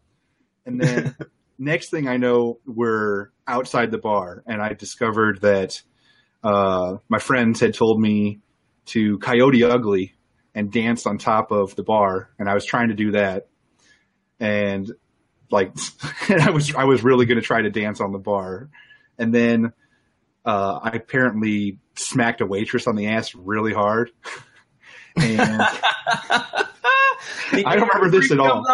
[0.66, 1.16] And then
[1.58, 5.82] next thing I know, we're outside the bar and I discovered that,
[6.44, 8.40] uh, my friends had told me
[8.88, 10.14] to Coyote Ugly
[10.54, 12.30] and dance on top of the bar.
[12.38, 13.48] And I was trying to do that.
[14.40, 14.92] And
[15.52, 15.74] like
[16.30, 18.70] and I was I was really going to try to dance on the bar,
[19.18, 19.74] and then
[20.46, 24.12] uh, I apparently smacked a waitress on the ass really hard,
[25.16, 25.62] and
[27.52, 28.66] I don't remember this at all.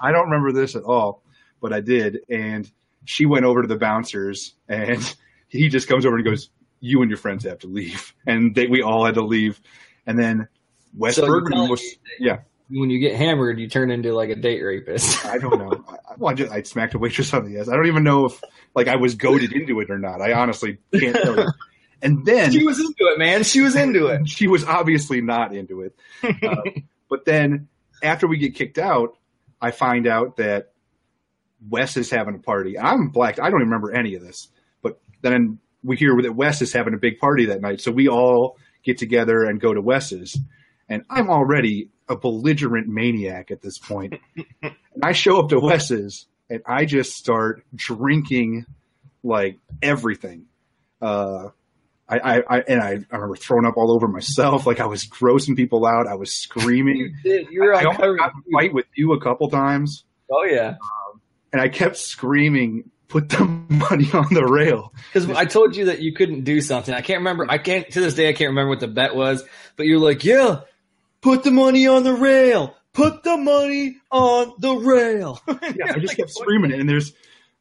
[0.00, 1.22] I don't remember this at all,
[1.60, 2.70] but I did, and
[3.04, 5.02] she went over to the bouncers, and
[5.48, 8.66] he just comes over and goes, "You and your friends have to leave," and they,
[8.66, 9.60] we all had to leave,
[10.06, 10.48] and then
[10.96, 11.82] Wes So Bergman telling was
[12.18, 12.40] yeah.
[12.70, 15.24] When you get hammered, you turn into like a date rapist.
[15.26, 15.84] I don't know.
[15.88, 17.68] I, well, I, just, I smacked a waitress on the ass.
[17.68, 18.42] I don't even know if
[18.74, 20.20] like I was goaded into it or not.
[20.20, 21.46] I honestly can't tell you.
[22.00, 23.42] And then she was into it, man.
[23.42, 24.28] She was into it.
[24.28, 25.96] she was obviously not into it.
[26.22, 26.62] Uh,
[27.10, 27.66] but then
[28.04, 29.18] after we get kicked out,
[29.60, 30.72] I find out that
[31.66, 32.78] Wes is having a party.
[32.78, 33.40] I'm blacked.
[33.40, 34.48] I don't even remember any of this.
[34.82, 37.80] But then we hear that Wes is having a big party that night.
[37.80, 40.38] So we all get together and go to Wes's.
[40.88, 44.14] And I'm already a belligerent maniac at this point.
[44.62, 48.64] and I show up to Wes's and I just start drinking
[49.22, 50.46] like everything.
[51.02, 51.48] Uh,
[52.08, 54.66] I, I, I and I, I remember throwing up all over myself.
[54.66, 56.06] Like I was grossing people out.
[56.06, 57.14] I was screaming.
[57.22, 57.48] did.
[57.50, 60.74] You were I on almost got fight with you a couple times, Oh yeah.
[61.52, 66.00] And I kept screaming, "Put the money on the rail." Because I told you that
[66.00, 66.94] you couldn't do something.
[66.94, 67.46] I can't remember.
[67.48, 68.28] I can't to this day.
[68.28, 69.44] I can't remember what the bet was.
[69.76, 70.60] But you're like, yeah,
[71.20, 72.74] put the money on the rail.
[72.92, 75.40] Put the money on the rail.
[75.76, 77.12] Yeah, I just kept screaming it, and there's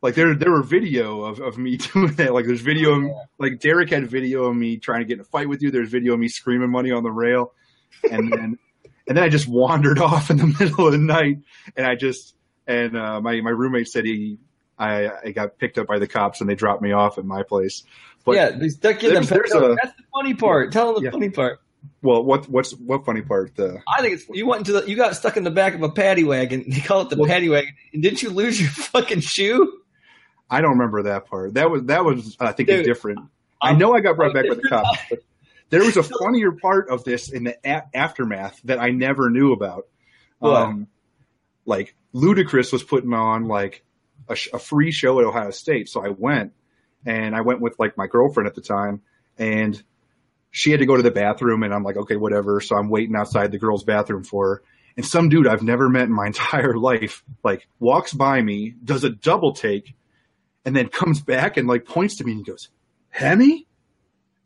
[0.01, 2.33] like there there were video of, of me doing that.
[2.33, 5.25] Like there's video, of, like Derek had video of me trying to get in a
[5.25, 5.71] fight with you.
[5.71, 7.53] There's video of me screaming money on the rail,
[8.09, 8.57] and then
[9.07, 11.39] and then I just wandered off in the middle of the night,
[11.75, 12.35] and I just
[12.67, 14.37] and uh, my my roommate said he.
[14.79, 17.41] I, I got picked up by the cops and they dropped me off at my
[17.41, 17.81] place.
[18.23, 20.71] But yeah, they stuck you in the a- That's the funny part.
[20.71, 21.11] Tell them the Yeah.
[21.11, 21.59] funny part.
[22.03, 23.55] well, what what's what funny part?
[23.55, 25.81] The I think it's you went into the you got stuck in the back of
[25.81, 26.65] a paddy wagon.
[26.69, 27.73] They call it the Well- paddy wagon.
[27.91, 29.79] And didn't you lose your fucking shoe?
[30.47, 31.55] I don't remember that part.
[31.55, 33.19] That was that was I think a Dude, different.
[33.59, 35.19] I know I got brought back by the cops, but
[35.71, 39.53] there was a funnier part of this in the a- aftermath that I never knew
[39.53, 39.87] about.
[40.39, 40.85] Um,
[41.67, 43.83] like Ludacris was putting on like
[44.27, 46.53] a, sh- a free show at Ohio State, so I went,
[47.05, 49.01] and I went with like my girlfriend at the time,
[49.37, 49.81] and
[50.49, 52.61] she had to go to the bathroom, and I'm like, okay, whatever.
[52.61, 54.63] So I'm waiting outside the girls' bathroom for her,
[54.95, 59.03] and some dude I've never met in my entire life like walks by me, does
[59.03, 59.93] a double take,
[60.65, 62.69] and then comes back and like points to me and he goes,
[63.09, 63.67] "Hemi,"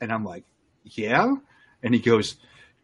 [0.02, 0.44] and I'm like,
[0.84, 1.36] "Yeah,"
[1.84, 2.36] and he goes,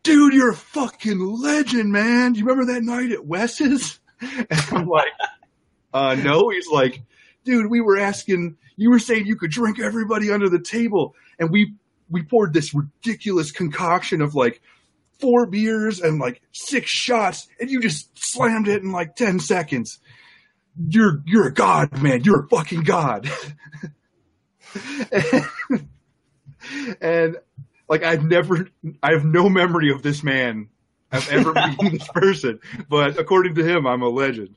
[0.04, 2.34] "Dude, you're a fucking legend, man.
[2.34, 5.12] Do you remember that night at Wes's?" And I'm like,
[5.94, 7.02] "Uh, no." He's like,
[7.44, 11.50] "Dude, we were asking." You were saying you could drink everybody under the table, and
[11.50, 11.74] we
[12.10, 14.62] we poured this ridiculous concoction of like
[15.20, 20.00] four beers and like six shots, and you just slammed it in like ten seconds.
[20.78, 22.24] You're you're a god, man.
[22.24, 23.30] You're a fucking god.
[25.12, 25.48] and,
[27.02, 27.38] and
[27.90, 28.70] like I've never,
[29.02, 30.70] I have no memory of this man.
[31.12, 34.56] I've ever meeting this person, but according to him, I'm a legend.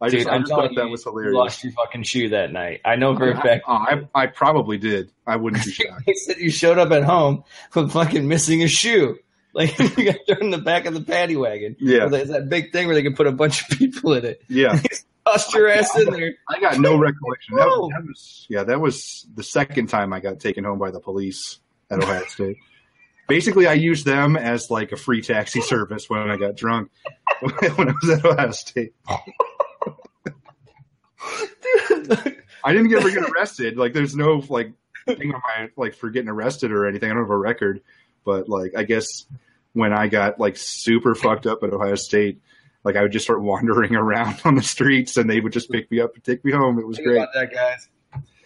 [0.00, 1.34] I Dude, just, I I'm just thought that you, was You hilarious.
[1.34, 2.80] lost your fucking shoe that night.
[2.84, 3.64] I know for a fact.
[3.66, 5.10] Oh, I, I probably did.
[5.26, 6.02] I wouldn't be shocked.
[6.04, 9.18] he said you showed up at home with fucking missing a shoe.
[9.54, 11.76] Like you got thrown in the back of the paddy wagon.
[11.78, 12.06] Yeah.
[12.08, 14.42] There's that big thing where they can put a bunch of people in it.
[14.48, 14.80] Yeah.
[15.26, 16.34] Tossed your ass in there.
[16.50, 17.54] I got no recollection.
[17.56, 21.00] That, that was yeah, that was the second time I got taken home by the
[21.00, 22.56] police at Ohio State.
[23.26, 26.90] Basically, I used them as like a free taxi service when I got drunk
[27.40, 28.94] when I was at Ohio State.
[32.64, 33.76] I didn't ever get arrested.
[33.76, 34.72] Like, there's no like
[35.06, 37.10] thing on my like for getting arrested or anything.
[37.10, 37.80] I don't have a record,
[38.24, 39.26] but like I guess
[39.72, 42.40] when I got like super fucked up at Ohio State,
[42.84, 45.90] like I would just start wandering around on the streets and they would just pick
[45.90, 46.78] me up and take me home.
[46.78, 47.16] It was Think great.
[47.18, 47.88] about that, guys.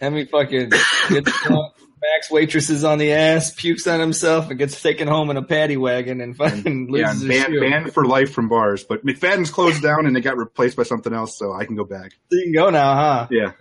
[0.00, 0.70] How many fucking
[1.10, 5.36] gets drunk, Max waitresses on the ass, pukes on himself, and gets taken home in
[5.36, 7.60] a paddy wagon and fucking Yeah, loses and his banned, shoe.
[7.60, 8.84] banned for life from bars.
[8.84, 11.84] But McFadden's closed down and it got replaced by something else, so I can go
[11.84, 12.12] back.
[12.30, 13.28] You can go now, huh?
[13.30, 13.52] Yeah.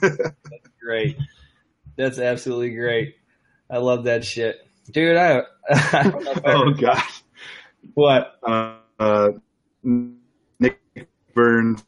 [0.80, 1.16] Great.
[1.96, 3.16] That's absolutely great.
[3.70, 4.56] I love that shit,
[4.90, 5.16] dude.
[5.16, 7.02] I, I don't know Oh god.
[7.94, 8.38] what?
[8.42, 9.28] Uh, uh,
[10.58, 10.80] Nick
[11.34, 11.84] Burns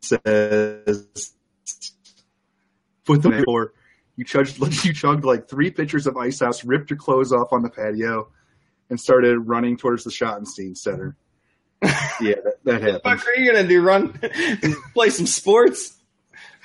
[0.00, 1.06] says,
[3.04, 3.72] "Put the floor."
[4.16, 7.62] You chugged, you chugged like three pitchers of Ice House, ripped your clothes off on
[7.62, 8.28] the patio,
[8.90, 11.16] and started running towards the Schottenstein Center.
[11.82, 13.02] yeah, that, that What the happened.
[13.20, 13.82] fuck are you gonna do?
[13.82, 14.18] Run,
[14.94, 15.96] play some sports?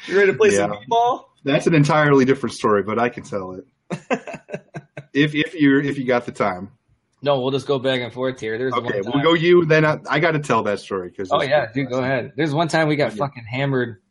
[0.08, 0.80] You ready to play some Yeah.
[0.88, 1.34] ball?
[1.44, 3.66] That's an entirely different story, but I can tell it
[5.14, 6.72] if if you if you got the time.
[7.22, 8.58] No, we'll just go back and forth here.
[8.58, 9.66] There's Okay, we'll go you.
[9.66, 12.32] Then I, I got to tell that story because Oh yeah, dude, go ahead.
[12.38, 13.26] There's one time we got Yeah.
[13.26, 14.02] fucking hammered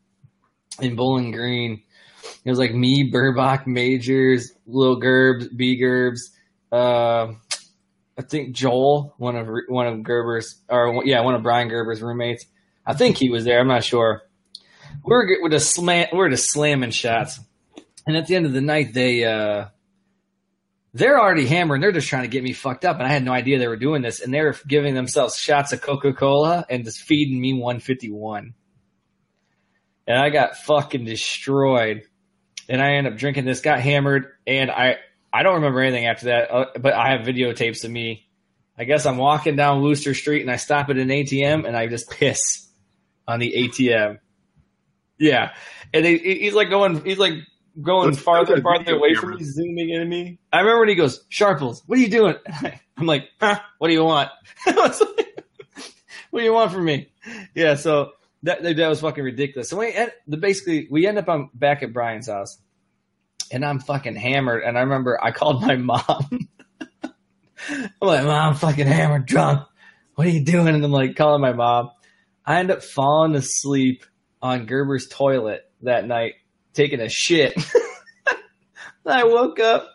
[0.80, 1.82] in Bowling Green.
[2.48, 6.30] It was like me, Burbach, Majors, Lil Gerbs, B Gerbs,
[6.72, 7.34] uh,
[8.18, 12.46] I think Joel, one of one of Gerber's, or yeah, one of Brian Gerber's roommates.
[12.86, 13.60] I think he was there.
[13.60, 14.22] I'm not sure.
[15.04, 17.38] We were we're just slam, we're just slamming shots,
[18.06, 19.66] and at the end of the night, they uh,
[20.94, 21.82] they're already hammering.
[21.82, 23.76] They're just trying to get me fucked up, and I had no idea they were
[23.76, 24.20] doing this.
[24.20, 28.54] And they were giving themselves shots of Coca Cola and just feeding me 151.
[30.06, 32.04] And I got fucking destroyed.
[32.68, 34.96] And I ended up drinking this, got hammered, and I
[35.32, 36.50] I don't remember anything after that.
[36.50, 38.26] Uh, but I have videotapes of me.
[38.78, 41.86] I guess I'm walking down Wooster Street and I stop at an ATM and I
[41.88, 42.68] just piss
[43.26, 44.18] on the ATM.
[45.18, 45.52] Yeah,
[45.92, 47.34] and he, he's like going, he's like
[47.80, 50.38] going farther and farther away from me, zooming into me.
[50.52, 52.36] I remember when he goes, "Sharples, what are you doing?"
[52.96, 54.30] I'm like, huh, "What do you want?"
[54.66, 55.44] I like,
[56.30, 57.10] what do you want from me?
[57.54, 58.12] Yeah, so
[58.44, 59.68] that that was fucking ridiculous.
[59.68, 62.58] So we end, the basically we end up on back at Brian's house,
[63.50, 64.62] and I'm fucking hammered.
[64.62, 66.02] And I remember I called my mom.
[67.70, 69.62] I'm like, "Mom, I'm fucking hammered, drunk.
[70.14, 71.90] What are you doing?" And I'm like calling my mom.
[72.46, 74.04] I end up falling asleep
[74.40, 76.34] on Gerber's toilet that night,
[76.72, 77.54] taking a shit.
[79.06, 79.88] I woke up.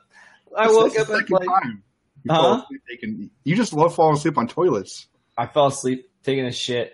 [0.55, 1.83] I That's woke up second like time
[2.23, 2.63] you, Huh?
[2.89, 5.07] taking- you just love falling asleep on toilets.
[5.37, 6.93] I fell asleep taking a shit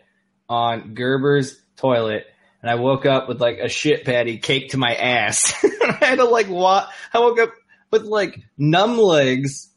[0.50, 2.26] on Gerber's toilet,
[2.62, 5.54] and I woke up with like a shit patty caked to my ass.
[5.64, 6.90] I had to like walk.
[7.14, 7.52] I woke up
[7.92, 9.70] with like numb legs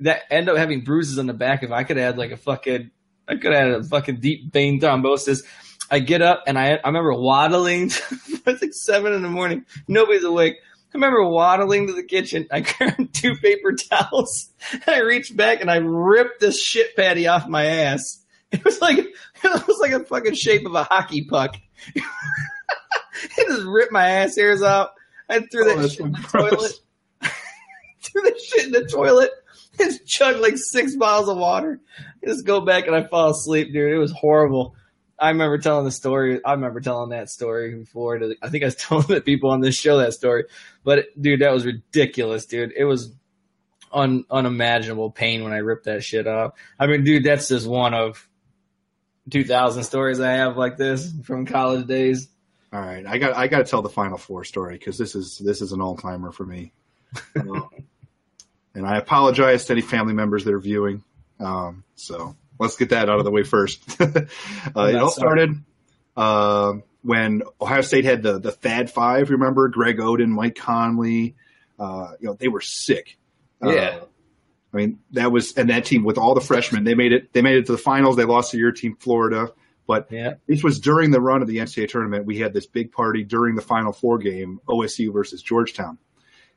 [0.00, 1.62] that end up having bruises on the back.
[1.62, 2.90] If I could had like a fucking,
[3.28, 5.44] I could had a fucking deep vein thrombosis.
[5.90, 7.84] I get up and I I remember waddling.
[8.46, 9.64] it's like seven in the morning.
[9.86, 10.56] Nobody's awake.
[10.94, 12.46] I remember waddling to the kitchen.
[12.50, 14.50] I grabbed two paper towels.
[14.72, 18.23] And I reached back and I ripped this shit patty off my ass.
[18.52, 21.56] It was like it was like a fucking shape of a hockey puck.
[21.94, 24.90] it just ripped my ass hairs out.
[25.28, 26.50] I threw Oh, that shit in the gross.
[26.50, 26.72] toilet.
[28.02, 29.30] threw that shit in the toilet.
[29.78, 31.80] Just chugged like six bottles of water.
[32.24, 33.92] Just go back and I fall asleep, dude.
[33.92, 34.76] It was horrible.
[35.18, 36.40] I remember telling the story.
[36.44, 38.18] I remember telling that story before.
[38.18, 40.44] To, I think I was telling the people on this show that story.
[40.84, 42.72] But dude, that was ridiculous, dude.
[42.76, 43.12] It was
[43.92, 46.52] un, unimaginable pain when I ripped that shit off.
[46.78, 48.28] I mean, dude, that's just one of
[49.30, 52.28] 2000 stories I have like this from college days.
[52.72, 55.38] All right, I got I got to tell the Final Four story because this is
[55.38, 56.72] this is an all timer for me.
[57.36, 57.68] Um,
[58.74, 61.04] and I apologize to any family members that are viewing.
[61.38, 64.00] Um, so let's get that out of the way first.
[64.00, 64.06] uh,
[64.76, 65.54] it all started
[66.16, 69.30] uh, when Ohio State had the the Thad Five.
[69.30, 71.36] Remember Greg Oden, Mike Conley.
[71.78, 73.16] Uh, you know they were sick.
[73.62, 74.00] Yeah.
[74.74, 77.42] I mean that was and that team with all the freshmen they made it they
[77.42, 78.16] made it to the finals.
[78.16, 79.52] They lost to your team Florida.
[79.86, 80.34] But Yeah.
[80.48, 82.24] this was during the run of the NCAA tournament.
[82.26, 85.98] We had this big party during the Final Four game, OSU versus Georgetown,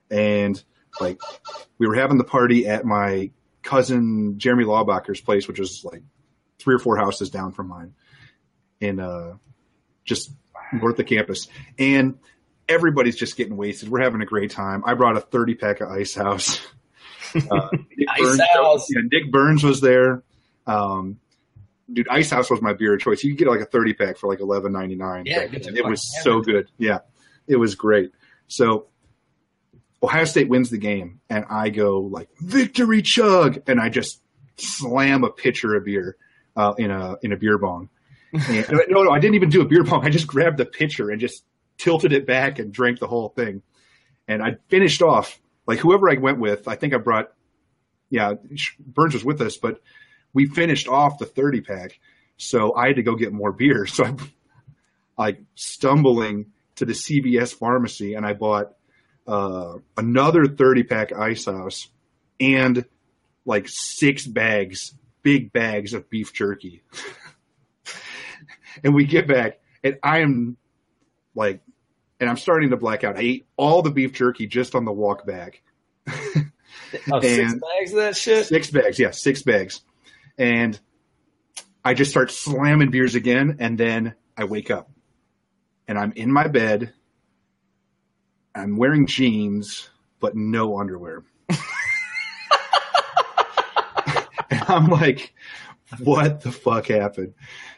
[0.10, 0.62] and
[1.02, 1.20] like
[1.78, 3.30] we were having the party at my
[3.64, 6.02] cousin Jeremy Lawbacher's place, which was like
[6.58, 7.94] three or four houses down from mine,
[8.80, 9.34] in uh,
[10.06, 10.32] just
[10.72, 12.18] north of campus, and
[12.70, 13.90] everybody's just getting wasted.
[13.90, 14.84] We're having a great time.
[14.86, 16.66] I brought a thirty pack of Ice House.
[17.36, 18.88] Uh, Nick Ice Burns, House.
[18.90, 20.24] yeah, Nick Burns was there.
[20.66, 21.20] Um,
[21.92, 23.24] dude, Ice House was my beer of choice.
[23.24, 25.26] You could get like a thirty pack for like eleven ninety nine.
[25.26, 26.68] Yeah, it was so good.
[26.78, 27.00] Yeah,
[27.48, 28.12] it was great.
[28.48, 28.88] So
[30.02, 34.22] Ohio State wins the game, and I go like victory chug, and I just
[34.58, 36.18] slam a pitcher of beer
[36.56, 37.90] uh, in a in a beer bong.
[38.34, 40.06] And- no, no, I didn't even do a beer bong.
[40.06, 41.44] I just grabbed the pitcher and just
[41.78, 43.62] tilted it back and drank the whole thing.
[44.28, 46.68] And I finished off like whoever I went with.
[46.68, 47.32] I think I brought,
[48.10, 48.34] yeah,
[48.80, 49.82] Burns was with us, but
[50.34, 52.00] we finished off the thirty pack.
[52.38, 53.86] So I had to go get more beer.
[53.88, 54.18] So I'm
[55.18, 58.74] like stumbling to the CVS pharmacy, and I bought
[59.28, 61.88] uh, another 30 pack ice house
[62.40, 62.86] and
[63.46, 64.94] like six bags,
[65.24, 66.84] big bags of beef jerky.
[68.84, 70.58] and we get back, and I am
[71.34, 71.62] like,
[72.20, 73.18] and I'm starting to black out.
[73.18, 75.62] I ate all the beef jerky just on the walk back.
[77.12, 78.46] Oh, six bags of that shit?
[78.46, 79.82] Six bags, yeah, six bags.
[80.38, 80.80] And
[81.84, 84.90] I just start slamming beers again, and then I wake up.
[85.88, 86.94] And I'm in my bed.
[88.56, 89.90] I'm wearing jeans,
[90.20, 91.24] but no underwear.
[94.50, 95.34] and I'm like,
[96.00, 97.34] what the fuck happened?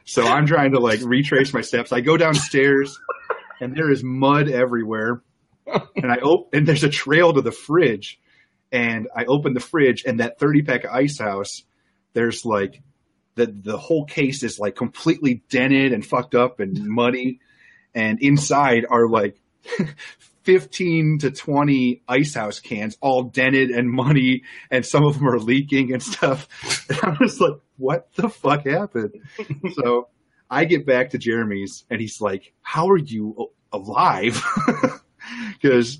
[0.05, 1.91] So I'm trying to like retrace my steps.
[1.91, 2.99] I go downstairs,
[3.59, 5.21] and there is mud everywhere.
[5.95, 8.19] And I op- and there's a trail to the fridge
[8.71, 11.61] and I opened the fridge and that 30 pack of ice house,
[12.13, 12.81] there's like
[13.35, 17.39] the the whole case is like completely dented and fucked up and muddy.
[17.93, 19.39] And inside are like
[20.43, 25.39] 15 to 20 ice house cans, all dented and muddy, and some of them are
[25.39, 26.47] leaking and stuff.
[26.89, 29.13] And I was like, what the fuck happened?
[29.73, 30.07] so
[30.49, 34.43] I get back to Jeremy's and he's like, how are you alive?
[35.61, 35.99] Because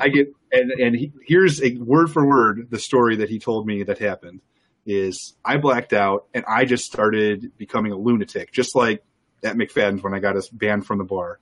[0.00, 3.66] I get and and he, here's a word for word the story that he told
[3.66, 4.40] me that happened
[4.86, 9.04] is I blacked out and I just started becoming a lunatic, just like
[9.44, 11.38] at McFadden's when I got us banned from the bar.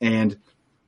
[0.00, 0.36] And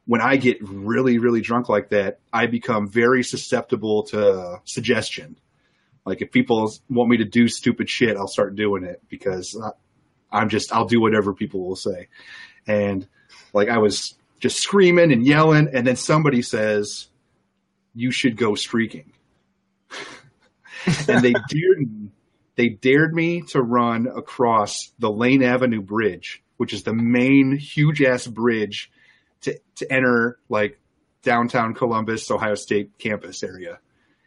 [0.07, 5.39] when I get really, really drunk like that, I become very susceptible to suggestion.
[6.05, 9.71] Like if people want me to do stupid shit, I'll start doing it because I-
[10.33, 12.09] I'm just I'll do whatever people will say.
[12.67, 13.07] And
[13.53, 17.09] like I was just screaming and yelling, and then somebody says,
[17.95, 19.13] "You should go streaking,"
[21.09, 22.11] and they dared me.
[22.57, 28.03] They dared me to run across the Lane Avenue Bridge, which is the main huge
[28.03, 28.91] ass bridge
[29.43, 30.79] to to enter like
[31.23, 33.79] downtown Columbus, Ohio State campus area.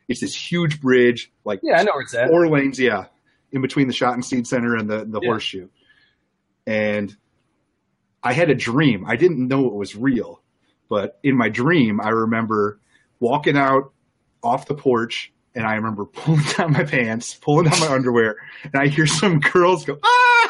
[0.08, 2.30] It's this huge bridge, like Yeah, I know where it's at.
[2.30, 3.06] four lanes, yeah,
[3.52, 5.30] in between the Schottenstein Center and the the Yeah.
[5.30, 5.68] horseshoe.
[6.66, 7.16] And
[8.24, 9.06] I had a dream.
[9.06, 10.42] I didn't know it was real,
[10.90, 12.80] but in my dream, I remember
[13.20, 13.92] walking out
[14.42, 18.76] off the porch, and I remember pulling down my pants, pulling down my underwear, and
[18.76, 20.50] I hear some girls go ah,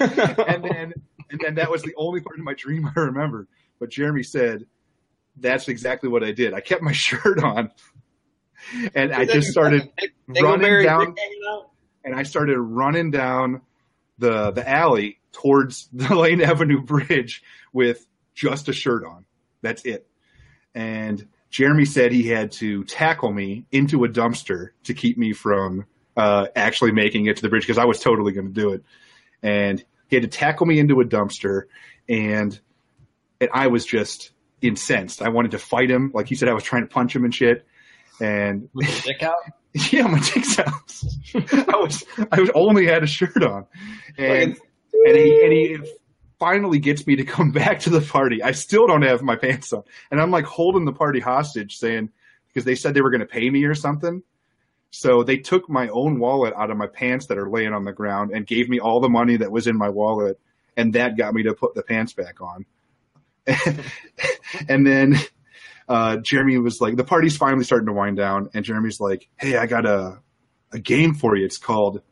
[0.00, 0.92] and then
[1.30, 3.48] and then that was the only part of my dream I remember.
[3.78, 4.66] But Jeremy said
[5.36, 6.54] that's exactly what I did.
[6.54, 7.70] I kept my shirt on,
[8.94, 9.90] and I just started
[10.28, 11.70] running down dick hanging out?
[12.04, 13.62] and I started running down
[14.18, 19.24] the the alley towards the Lane Avenue Bridge with just a shirt on.
[19.62, 20.06] That's it.
[20.74, 25.84] And Jeremy said he had to tackle me into a dumpster to keep me from
[26.16, 28.82] uh, actually making it to the bridge because I was totally going to do it.
[29.42, 31.62] And he had to tackle me into a dumpster,
[32.08, 32.58] and
[33.40, 34.30] and I was just
[34.60, 35.20] incensed.
[35.20, 36.10] I wanted to fight him.
[36.14, 37.66] Like he said, I was trying to punch him and shit.
[38.20, 38.68] And
[39.04, 39.36] dick out?
[39.90, 40.68] yeah, my dick's out.
[41.34, 43.66] I was I was only had a shirt on,
[44.16, 44.56] and
[45.06, 45.78] and he and he
[46.38, 48.42] finally gets me to come back to the party.
[48.42, 52.10] I still don't have my pants on, and I'm like holding the party hostage, saying
[52.48, 54.22] because they said they were going to pay me or something.
[54.90, 57.92] So they took my own wallet out of my pants that are laying on the
[57.92, 60.38] ground and gave me all the money that was in my wallet,
[60.76, 62.66] and that got me to put the pants back on.
[64.68, 65.16] and then
[65.88, 69.56] uh, Jeremy was like, the party's finally starting to wind down, and Jeremy's like, "Hey,
[69.56, 70.20] I got a
[70.72, 71.44] a game for you.
[71.44, 72.02] It's called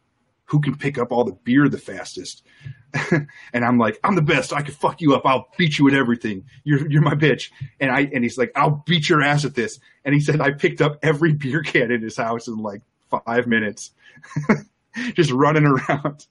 [0.47, 2.47] Who Can Pick Up All the Beer the Fastest."
[3.53, 4.53] and I'm like, "I'm the best.
[4.53, 5.22] I can fuck you up.
[5.24, 6.45] I'll beat you at everything.
[6.64, 9.78] You're you're my bitch." And I and he's like, "I'll beat your ass at this."
[10.05, 13.47] And he said, "I picked up every beer can in his house in like five
[13.47, 13.91] minutes,
[15.14, 16.26] just running around."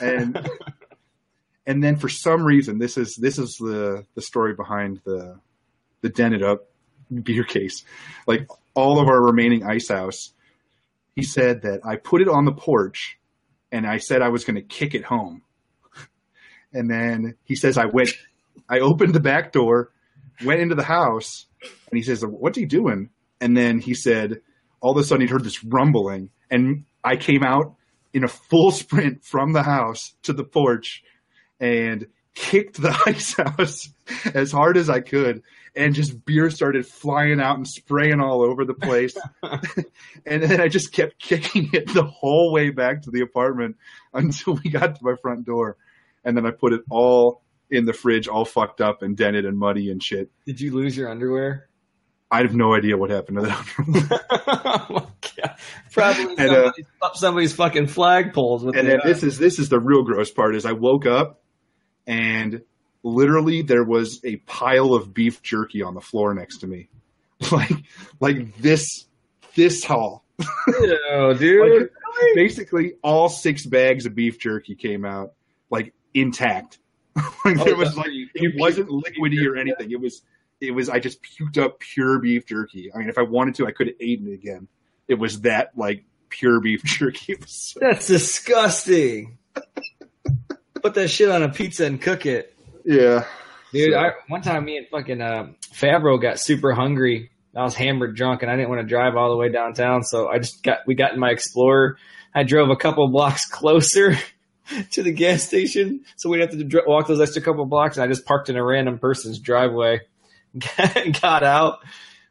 [0.00, 0.48] And
[1.66, 5.38] and then for some reason, this is this is the the story behind the
[6.02, 6.66] the dented up
[7.22, 7.84] beer case.
[8.26, 10.32] Like all of our remaining ice house,
[11.14, 13.18] he said that I put it on the porch
[13.72, 15.42] and I said I was going to kick it home.
[16.76, 18.10] And then he says I went,
[18.68, 19.90] I opened the back door,
[20.44, 23.10] went into the house, and he says, "What's he doing?"
[23.40, 24.40] And then he said,
[24.80, 27.74] all of a sudden he heard this rumbling, and I came out
[28.12, 31.02] in a full sprint from the house to the porch,
[31.60, 33.88] and kicked the ice house
[34.34, 35.42] as hard as I could
[35.76, 39.16] and just beer started flying out and spraying all over the place.
[40.26, 43.76] and then I just kept kicking it the whole way back to the apartment
[44.14, 45.76] until we got to my front door.
[46.26, 49.56] And then I put it all in the fridge, all fucked up and dented and
[49.56, 50.30] muddy and shit.
[50.44, 51.68] Did you lose your underwear?
[52.30, 54.20] I have no idea what happened to that underwear.
[54.64, 55.06] oh!
[55.92, 59.68] Probably And, uh, somebody's, somebody's fucking flagpoles with and the, then this is this is
[59.68, 61.42] the real gross part is I woke up
[62.06, 62.62] and
[63.02, 66.88] literally there was a pile of beef jerky on the floor next to me.
[67.52, 67.70] Like
[68.18, 69.06] like this
[69.54, 70.24] this tall.
[70.38, 71.80] Ew, dude.
[71.80, 71.90] Like,
[72.34, 75.34] basically all six bags of beef jerky came out
[75.70, 76.78] like intact.
[77.44, 79.90] like Oh, there was like you- it you wasn't liquidy or anything.
[79.90, 80.22] It was
[80.60, 82.90] it was I just puked up pure beef jerky.
[82.94, 84.68] I mean if I wanted to I could have eaten it again.
[85.08, 87.36] It was that like pure beef jerky.
[87.46, 89.38] So That's disgusting.
[90.82, 92.54] Put that shit on a pizza and cook it.
[92.84, 93.24] Yeah.
[93.72, 97.30] Dude, So- I, one time me and fucking uh, Fabro got super hungry.
[97.54, 100.28] I was hammered drunk and I didn't want to drive all the way downtown, so
[100.28, 101.96] I just got we got in my Explorer.
[102.34, 104.14] I drove a couple blocks closer
[104.92, 107.96] to the gas station, so we'd have to walk those extra couple blocks.
[107.96, 110.00] And I just parked in a random person's driveway,
[110.78, 111.78] and got out.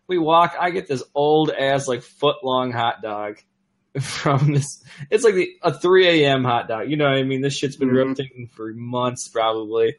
[0.07, 0.55] We walk.
[0.59, 3.37] I get this old ass like foot long hot dog
[4.01, 4.83] from this.
[5.09, 6.43] It's like the, a 3 a.m.
[6.43, 6.89] hot dog.
[6.89, 7.41] You know what I mean?
[7.41, 8.07] This shit's been Mhm.
[8.09, 9.95] rotating for months probably.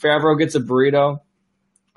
[0.00, 1.20] Favreau gets a burrito.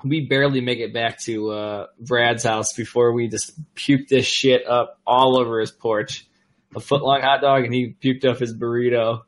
[0.04, 4.66] We barely make it back to uh, Brad's house before we just puke this shit
[4.66, 6.26] up all over his porch.
[6.74, 9.22] A foot long hot dog, and he puked up his burrito.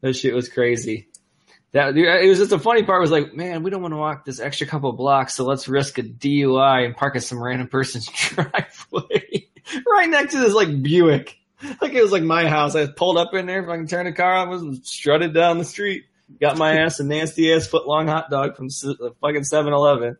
[0.00, 1.08] That shit was crazy.
[1.72, 4.24] That it was just the funny part was like, man, we don't want to walk
[4.24, 8.06] this extra couple blocks, so let's risk a DUI and park at some random person's
[8.10, 9.48] driveway
[9.86, 11.36] right next to this like Buick.
[11.80, 12.74] Like it was like my house.
[12.74, 15.58] I pulled up in there, if I can turn the car on, was strutted down
[15.58, 16.04] the street.
[16.40, 20.16] Got my ass a nasty ass foot long hot dog from uh, fucking 7 Eleven.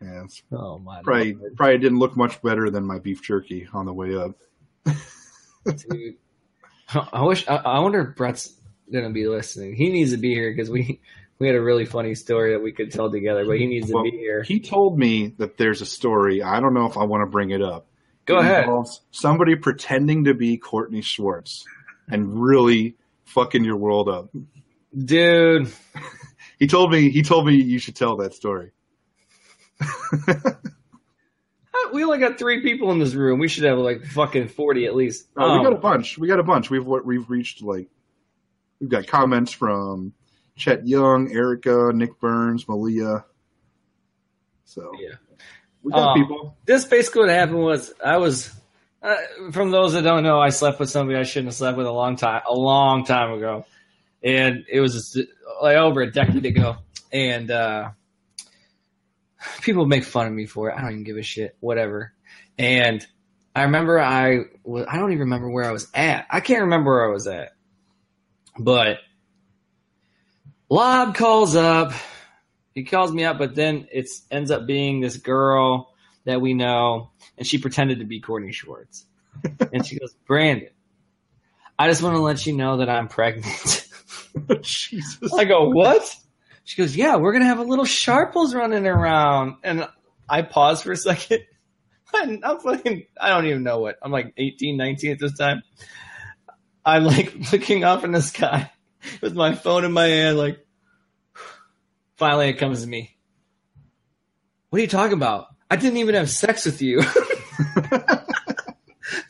[0.00, 3.86] Yeah, Oh my probably Lord, probably didn't look much better than my beef jerky on
[3.86, 4.32] the way up.
[5.64, 6.16] dude.
[6.88, 8.52] I wish, I, I wonder if Brett's
[8.92, 9.74] going to be listening.
[9.74, 11.00] He needs to be here because we,
[11.38, 13.94] we had a really funny story that we could tell together, but he needs to
[13.94, 14.42] Well, be here.
[14.42, 16.42] He told me that there's a story.
[16.42, 17.86] I don't know if I want to bring it up.
[18.26, 18.68] Go It ahead.
[19.10, 21.64] Somebody pretending to be Courtney Schwartz
[22.08, 24.30] and really fucking your world up.
[24.96, 25.72] Dude,
[26.58, 27.10] He told me.
[27.10, 28.70] He told me you should tell that story.
[31.92, 33.38] We only got three people in this room.
[33.38, 35.26] We should have like fucking 40 at least.
[35.36, 36.16] Oh, we Um, got a bunch.
[36.16, 36.70] We got a bunch.
[36.70, 37.88] We've what we've reached like
[38.82, 40.12] we've got comments from
[40.56, 43.24] Chet Young, Erica, Nick Burns, Malia.
[44.64, 45.14] So Yeah.
[45.82, 46.56] we got Um, people.
[46.66, 48.52] this basically what happened was I was
[49.02, 49.16] uh,
[49.52, 51.92] from those that don't know, I slept with somebody I shouldn't have slept with a
[51.92, 53.64] long time, a long time ago,
[54.22, 55.16] and it was
[55.60, 56.76] like over a decade ago.
[57.12, 57.90] And uh,
[59.60, 60.76] people make fun of me for it.
[60.76, 61.56] I don't even give a shit.
[61.60, 62.12] Whatever.
[62.58, 63.04] And
[63.56, 66.26] I remember I was, I don't even remember where I was at.
[66.30, 67.51] I can't remember where I was at,
[68.58, 68.98] but
[70.68, 71.92] Lob calls up.
[72.74, 75.92] He calls me up, but then it ends up being this girl
[76.24, 79.04] that we know, and she pretended to be Courtney Schwartz.
[79.72, 80.70] and she goes, Brandon,
[81.78, 83.88] I just want to let you know that I'm pregnant.
[84.62, 85.32] Jesus.
[85.32, 86.02] I go, what?
[86.64, 89.56] She goes, yeah, we're going to have a little Sharples running around.
[89.62, 89.88] And
[90.28, 91.40] I pause for a second.
[92.14, 93.96] I'm, I'm fucking, I don't even know what.
[94.02, 95.62] I'm like 18, 19 at this time.
[96.84, 98.70] I'm like looking up in the sky
[99.20, 100.64] with my phone in my hand, like,
[102.16, 103.16] finally it comes to me.
[104.70, 105.48] What are you talking about?
[105.70, 107.02] I didn't even have sex with you.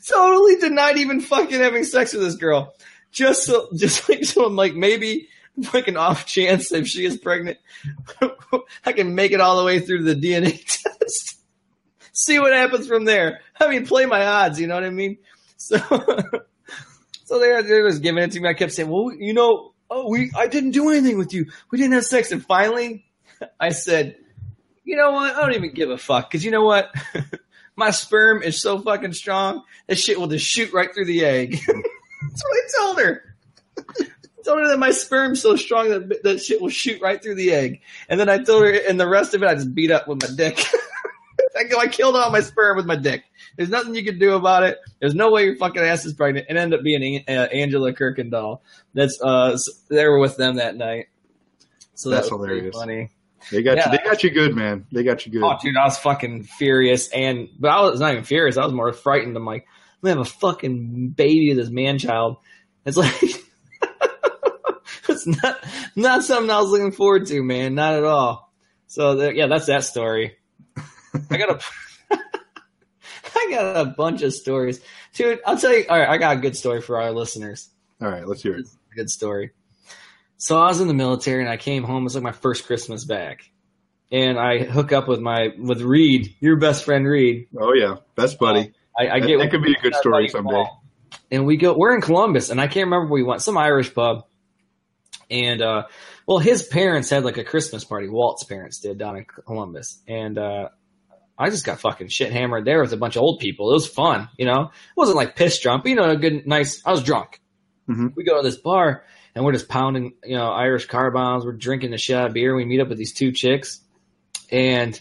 [0.07, 2.73] totally denied even fucking having sex with this girl.
[3.11, 5.29] Just so, just like, so I'm like, maybe
[5.73, 7.57] like an off chance if she is pregnant,
[8.85, 11.39] I can make it all the way through the DNA test.
[12.11, 13.41] See what happens from there.
[13.59, 15.17] I mean, play my odds, you know what I mean?
[15.57, 15.77] So,
[17.33, 18.47] so they, they was giving it to me.
[18.47, 21.47] I kept saying, well, you know, oh, we, I didn't do anything with you.
[21.71, 22.31] We didn't have sex.
[22.31, 23.05] And finally
[23.59, 24.17] I said,
[24.83, 25.35] you know what?
[25.35, 26.29] I don't even give a fuck.
[26.31, 26.93] Cause you know what?
[27.75, 29.63] my sperm is so fucking strong.
[29.87, 31.53] This shit will just shoot right through the egg.
[31.67, 33.35] That's what I told her.
[34.45, 37.53] Told her that my sperm's so strong that that shit will shoot right through the
[37.53, 37.79] egg.
[38.09, 40.21] And then I told her, and the rest of it I just beat up with
[40.21, 40.61] my dick.
[41.57, 43.23] I go, I killed all my sperm with my dick.
[43.57, 44.79] There's nothing you can do about it.
[44.99, 46.47] There's no way your fucking ass is pregnant.
[46.49, 48.61] It ended up being uh, Angela Kirkendall.
[48.93, 49.57] That's uh,
[49.89, 51.07] they were with them that night.
[51.95, 52.75] So That's that hilarious.
[52.75, 53.11] funny.
[53.51, 53.91] They got Yeah.
[53.91, 53.97] you.
[53.97, 54.85] They got you good, man.
[54.91, 55.43] They got you good.
[55.43, 58.57] Oh, dude, I was fucking furious, and but I was not even furious.
[58.57, 59.35] I was more frightened.
[59.37, 59.67] I'm like,
[60.01, 62.37] I'm gonna have a fucking baby with this man child.
[62.85, 63.13] It's like,
[65.09, 65.57] it's not
[65.95, 67.75] not something I was looking forward to, man.
[67.75, 68.51] Not at all.
[68.87, 70.37] So yeah, that's that story.
[71.29, 71.59] I got a,
[73.47, 74.79] I got a bunch of stories,
[75.13, 75.39] dude.
[75.45, 75.85] I'll tell you.
[75.89, 77.69] All right, I got a good story for our listeners.
[78.01, 78.67] All right, let's hear it.
[78.95, 79.51] Good story.
[80.37, 82.01] So I was in the military and I came home.
[82.01, 83.41] It was like my first Christmas back.
[84.11, 87.47] And I hook up with my with Reed, your best friend Reed.
[87.59, 88.73] Oh yeah, best buddy.
[88.97, 90.65] I, I That- get that could be a good story someday.
[91.31, 91.75] And we go.
[91.75, 93.41] We're in Columbus, and I can't remember where we went.
[93.41, 94.25] Some Irish pub.
[95.31, 95.83] And uh,
[96.27, 98.07] well, his parents had like a Christmas party.
[98.07, 100.69] Walt's parents did down in Columbus, and uh,
[101.37, 103.71] I just got fucking shit hammered there with a bunch of old people.
[103.71, 104.63] It was fun, you know.
[104.65, 106.81] It wasn't like piss drunk, but you know, a good, nice.
[106.85, 107.39] I was drunk.
[107.89, 108.13] Mhm.
[108.15, 109.03] We go to this bar,
[109.35, 111.43] and we're just pounding, you know, Irish car bombs.
[111.43, 112.55] We're drinking the shit out of beer.
[112.55, 113.81] We meet up with these two chicks,
[114.51, 114.99] and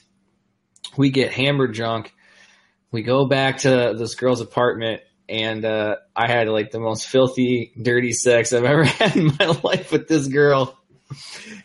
[0.96, 2.12] we get hammered drunk.
[2.90, 7.72] We go back to this girl's apartment, and uh, I had like the most filthy,
[7.80, 10.78] dirty sex I've ever had in my life with this girl.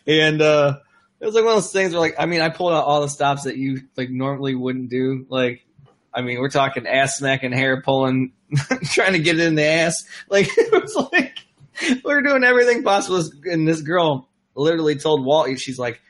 [0.05, 0.79] And uh,
[1.19, 3.01] it was like one of those things where, like, I mean, I pulled out all
[3.01, 5.25] the stops that you like normally wouldn't do.
[5.29, 5.65] Like,
[6.13, 8.33] I mean, we're talking ass smacking, hair pulling,
[8.83, 10.05] trying to get it in the ass.
[10.29, 11.39] Like, it was like
[11.81, 13.23] we were doing everything possible.
[13.45, 16.01] And this girl literally told Walt, she's like,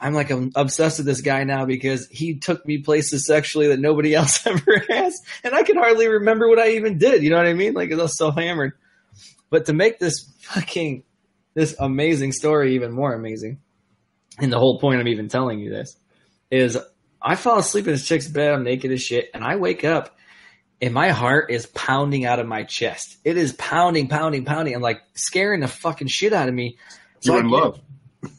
[0.00, 3.80] I'm like I'm obsessed with this guy now because he took me places sexually that
[3.80, 7.22] nobody else ever has, and I can hardly remember what I even did.
[7.22, 7.74] You know what I mean?
[7.74, 8.72] Like I was so hammered.
[9.50, 11.02] But to make this fucking
[11.54, 13.60] this amazing story even more amazing,
[14.38, 15.96] and the whole point I'm even telling you this
[16.50, 16.78] is
[17.22, 18.52] I fall asleep in this chick's bed.
[18.52, 20.16] I'm naked as shit, and I wake up.
[20.82, 23.18] And my heart is pounding out of my chest.
[23.22, 26.78] It is pounding, pounding, pounding, and like scaring the fucking shit out of me.
[27.20, 27.78] You're in love.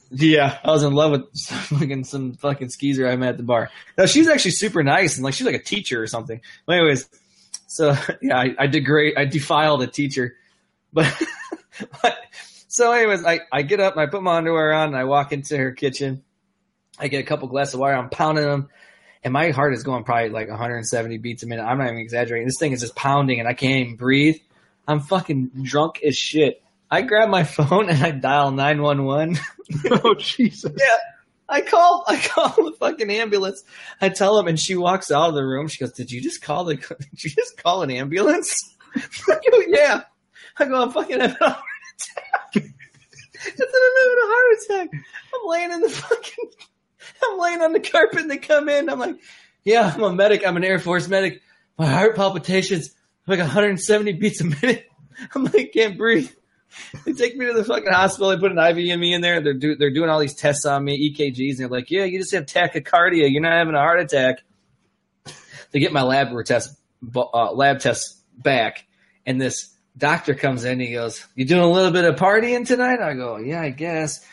[0.09, 3.43] yeah, I was in love with some fucking some fucking skeezer I met at the
[3.43, 3.69] bar.
[3.95, 6.41] Now she's actually super nice and like she's like a teacher or something.
[6.65, 7.07] But anyways,
[7.67, 10.35] so yeah, I, I degrade, I defiled a teacher,
[10.91, 11.13] but,
[12.01, 12.17] but
[12.72, 15.34] so anyways, I I get up and I put my underwear on and I walk
[15.34, 16.24] into her kitchen.
[16.97, 17.95] I get a couple glasses of water.
[17.95, 18.69] I'm pounding them.
[19.26, 21.63] And my heart is going probably like 170 beats a minute.
[21.63, 22.47] I'm not even exaggerating.
[22.47, 24.38] This thing is just pounding and I can't even breathe.
[24.88, 26.63] I'm fucking drunk as shit.
[26.89, 29.38] I grab my phone and I dial 911.
[30.03, 30.72] oh Jesus!
[30.78, 30.86] Yeah.
[31.49, 33.65] I call, I call the fucking ambulance.
[33.99, 35.67] I tell him, and she walks out of the room.
[35.67, 36.76] She goes, "Did you just call the?
[36.99, 38.55] Did you just call an ambulance?"
[38.95, 39.01] I
[39.51, 40.03] go, "Yeah."
[40.57, 41.19] I go, "I'm fucking
[42.02, 45.02] attack." I said, "I'm having a heart attack."
[45.34, 46.49] I'm laying in the fucking,
[47.24, 48.89] I'm laying on the carpet, and they come in.
[48.89, 49.18] I'm like,
[49.64, 50.45] "Yeah, I'm a medic.
[50.45, 51.41] I'm an Air Force medic.
[51.78, 52.93] My heart palpitations
[53.28, 54.88] like 170 beats a minute.
[55.36, 56.32] I'm like, can't breathe."
[57.06, 58.30] They take me to the fucking hospital.
[58.30, 59.41] They put an IV in me in there.
[59.41, 62.20] They're do, they're doing all these tests on me, EKGs, and they're like, "Yeah, you
[62.20, 63.30] just have tachycardia.
[63.30, 64.43] You're not having a heart attack."
[65.72, 66.78] They get my lab test
[67.16, 68.86] uh, lab tests back,
[69.26, 70.79] and this doctor comes in.
[70.79, 74.25] He goes, "You doing a little bit of partying tonight?" I go, "Yeah, I guess."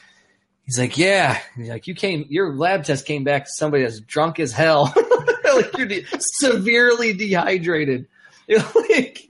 [0.64, 2.26] He's like, "Yeah." He's like, "You came.
[2.28, 4.92] Your lab test came back to somebody that's drunk as hell.
[5.54, 8.06] like you're de- severely dehydrated."
[8.46, 9.28] You're like,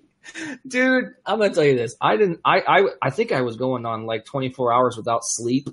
[0.66, 1.96] dude, I'm gonna tell you this.
[2.00, 2.40] I didn't.
[2.44, 5.68] I I I think I was going on like 24 hours without sleep.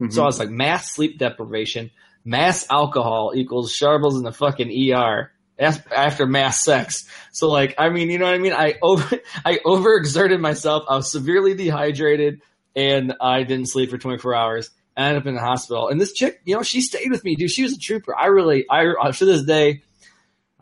[0.00, 0.12] Mhm.
[0.12, 1.90] So I was like, mass sleep deprivation,
[2.24, 5.30] mass alcohol equals Sharples in the fucking ER
[5.60, 7.04] after mass sex.
[7.32, 8.52] So like, I mean, you know what I mean?
[8.52, 10.84] I over I overexerted myself.
[10.88, 12.40] I was severely dehydrated,
[12.74, 14.70] and I didn't sleep for 24 hours.
[14.96, 15.88] I ended up in the hospital.
[15.88, 17.50] And this chick, you know, she stayed with me, dude.
[17.50, 18.14] She was a trooper.
[18.16, 19.82] I really, I uh, to this day.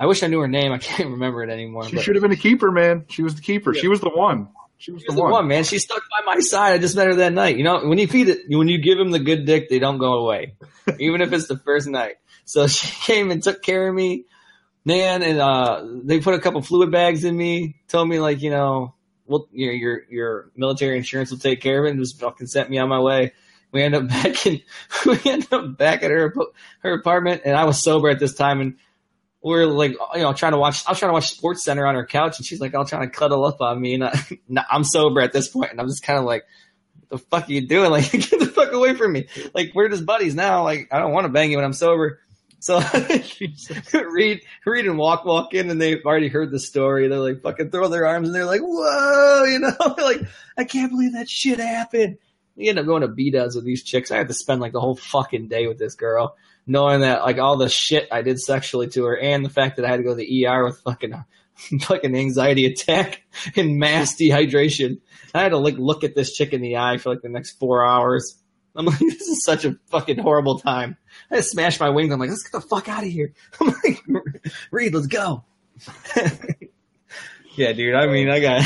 [0.00, 0.70] I wish I knew her name.
[0.70, 1.84] I can't remember it anymore.
[1.88, 3.04] She but- should have been a keeper, man.
[3.08, 3.74] She was the keeper.
[3.74, 3.80] Yeah.
[3.80, 4.48] She was the one.
[4.80, 5.32] She was She's the the one.
[5.32, 5.64] one, man.
[5.64, 6.74] She stuck by my side.
[6.74, 7.56] I just met her that night.
[7.56, 9.98] You know, when you feed it, when you give them the good dick, they don't
[9.98, 10.54] go away,
[11.00, 12.14] even if it's the first night.
[12.44, 14.26] So she came and took care of me.
[14.84, 17.76] Man, and uh, they put a couple fluid bags in me.
[17.88, 18.94] Told me like, you know,
[19.26, 22.70] well, your your your military insurance will take care of it, and just fucking sent
[22.70, 23.32] me on my way.
[23.72, 24.60] We end up back in
[25.06, 26.34] we end up back at her
[26.80, 28.76] her apartment, and I was sober at this time, and
[29.42, 30.84] we are like, you know, trying to watch.
[30.86, 33.08] I was trying to watch Sports Center on her couch, and she's like, all trying
[33.08, 34.20] to cuddle up on me, and I,
[34.70, 36.44] I'm sober at this point, and I'm just kind of like,
[37.08, 37.90] the fuck are you doing?
[37.98, 39.28] Like, get the fuck away from me.
[39.54, 40.64] Like, we're just buddies now.
[40.64, 42.20] Like, I don't want to bang you when I'm sober.
[42.60, 42.80] So
[43.92, 47.08] Reed, Reed and Walt, Walt in, and they've already heard the story.
[47.08, 50.22] They're like, fucking throw their arms, and they're like, whoa, you know, like,
[50.56, 52.18] I can't believe that shit happened.
[52.56, 54.10] We end up going to B does with these chicks.
[54.10, 56.36] I had to spend like the whole fucking day with this girl,
[56.66, 59.84] knowing that like all the shit I did sexually to her, and the fact that
[59.84, 61.14] I had to go to the ER with fucking
[61.80, 63.22] fucking anxiety attack
[63.56, 65.00] and mass dehydration.
[65.34, 67.58] I had to like look at this chick in the eye for like the next
[67.58, 68.37] four hours.
[68.78, 70.96] I'm like, this is such a fucking horrible time.
[71.30, 72.12] I just smashed my wings.
[72.12, 73.34] I'm like, let's get the fuck out of here.
[73.60, 74.02] I'm like,
[74.70, 75.44] Reed, let's go.
[77.56, 77.94] yeah, dude.
[77.94, 78.62] I mean, I got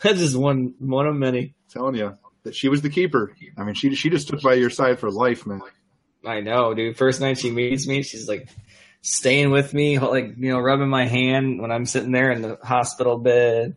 [0.00, 1.40] that's just one one of many.
[1.40, 3.34] I'm telling you that she was the keeper.
[3.56, 5.62] I mean, she she just stood by your side for life, man.
[6.24, 6.96] I know, dude.
[6.96, 8.48] First night she meets me, she's like
[9.00, 12.58] staying with me, like you know, rubbing my hand when I'm sitting there in the
[12.62, 13.76] hospital bed.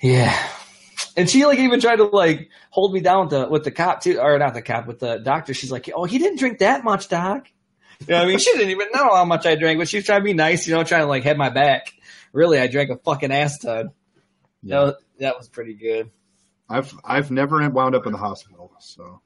[0.00, 0.36] Yeah,
[1.18, 4.00] and she like even tried to like hold me down with the with the cop
[4.02, 5.52] too, or not the cop with the doctor.
[5.52, 7.48] She's like, "Oh, he didn't drink that much, doc."
[8.00, 10.06] You know, I mean, she didn't even know how much I drank, but she was
[10.06, 11.92] trying to be nice, you know, trying to like head my back.
[12.32, 13.90] Really, I drank a fucking ass ton.
[14.62, 14.76] Yeah.
[14.76, 16.10] That was, that was pretty good.
[16.70, 19.20] I've I've never wound up in the hospital, so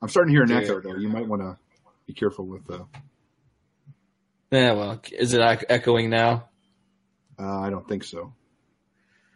[0.00, 0.64] I'm starting to hear an Dude.
[0.64, 0.96] echo though.
[0.96, 1.58] You might want to
[2.06, 2.86] be careful with the.
[4.50, 6.48] Yeah, well, is it echoing now?
[7.38, 8.32] Uh, I don't think so.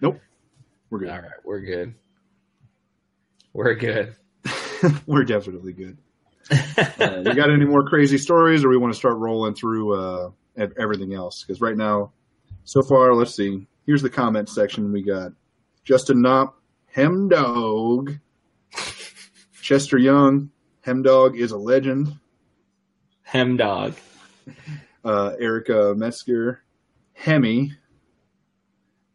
[0.00, 0.20] Nope.
[0.90, 1.10] We're good.
[1.10, 1.94] All right, we're good.
[3.52, 4.16] We're good.
[5.06, 5.98] we're definitely good.
[6.50, 10.30] uh, we got any more crazy stories, or we want to start rolling through uh,
[10.78, 11.44] everything else?
[11.44, 12.12] Because right now,
[12.64, 13.66] so far, let's see.
[13.86, 14.92] Here's the comment section.
[14.92, 15.32] We got
[15.84, 16.60] Justin Knopp,
[16.94, 18.20] Hemdog,
[19.62, 20.50] Chester Young.
[20.84, 22.18] Hemdog is a legend.
[23.28, 23.94] Hemdog.
[25.04, 26.62] Uh, Erica Metzger,
[27.12, 27.72] Hemi,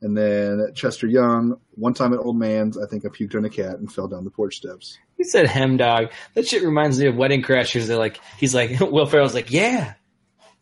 [0.01, 3.49] and then Chester Young, one time at Old Man's, I think I puked on a
[3.49, 4.97] cat and fell down the porch steps.
[5.17, 6.11] He said Hemdog.
[6.33, 7.87] That shit reminds me of Wedding Crashers.
[7.87, 9.93] They're like, he's like, Will Ferrell's like, yeah,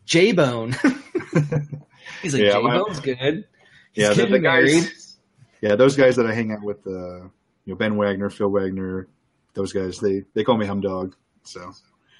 [0.05, 0.71] J Bone.
[2.21, 3.45] he's like, yeah, J Bone's good.
[3.93, 5.17] He's yeah, the, the guys.
[5.61, 7.29] Yeah, those guys that I hang out with, uh, you
[7.65, 9.07] know, Ben Wagner, Phil Wagner,
[9.53, 11.13] those guys, they they call me Hemdog.
[11.43, 11.71] So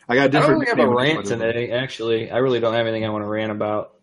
[0.08, 0.62] I got different.
[0.62, 1.72] I don't really have a rant today.
[1.72, 3.96] Actually, I really don't have anything I want to rant about.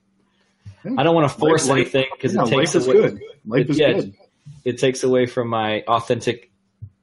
[0.84, 2.96] I don't want to force life, anything because yeah, it takes life away.
[2.96, 3.20] Is good.
[3.46, 4.14] Life it, is yeah, good.
[4.64, 6.50] It takes away from my authentic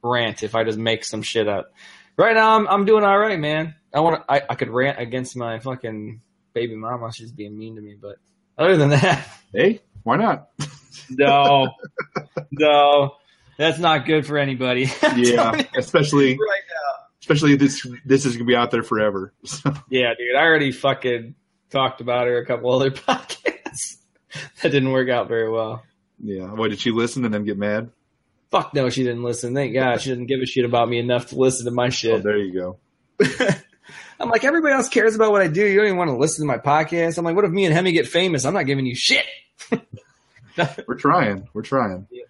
[0.02, 1.72] rant if I just make some shit up.
[2.16, 3.74] Right now, I'm I'm doing all right, man.
[3.94, 6.20] I want I I could rant against my fucking
[6.52, 7.12] baby mama.
[7.12, 8.16] She's being mean to me, but
[8.56, 10.48] other than that, hey, why not?
[11.10, 11.68] no,
[12.50, 13.14] no,
[13.56, 14.90] that's not good for anybody.
[15.16, 17.04] yeah, especially right now.
[17.20, 19.32] Especially this this is gonna be out there forever.
[19.44, 19.72] So.
[19.90, 20.34] Yeah, dude.
[20.34, 21.34] I already fucking
[21.70, 23.47] talked about her a couple other podcasts.
[24.62, 25.84] that didn't work out very well.
[26.22, 26.46] Yeah.
[26.46, 27.90] Why did she listen and then get mad?
[28.50, 29.54] Fuck no, she didn't listen.
[29.54, 32.14] Thank God she didn't give a shit about me enough to listen to my shit.
[32.14, 32.78] Oh, there you go.
[34.20, 35.64] I'm like, everybody else cares about what I do.
[35.64, 37.18] You don't even want to listen to my podcast.
[37.18, 38.44] I'm like, what if me and Hemi get famous?
[38.44, 39.24] I'm not giving you shit.
[40.86, 41.48] We're trying.
[41.52, 42.06] We're trying.
[42.10, 42.22] Yeah,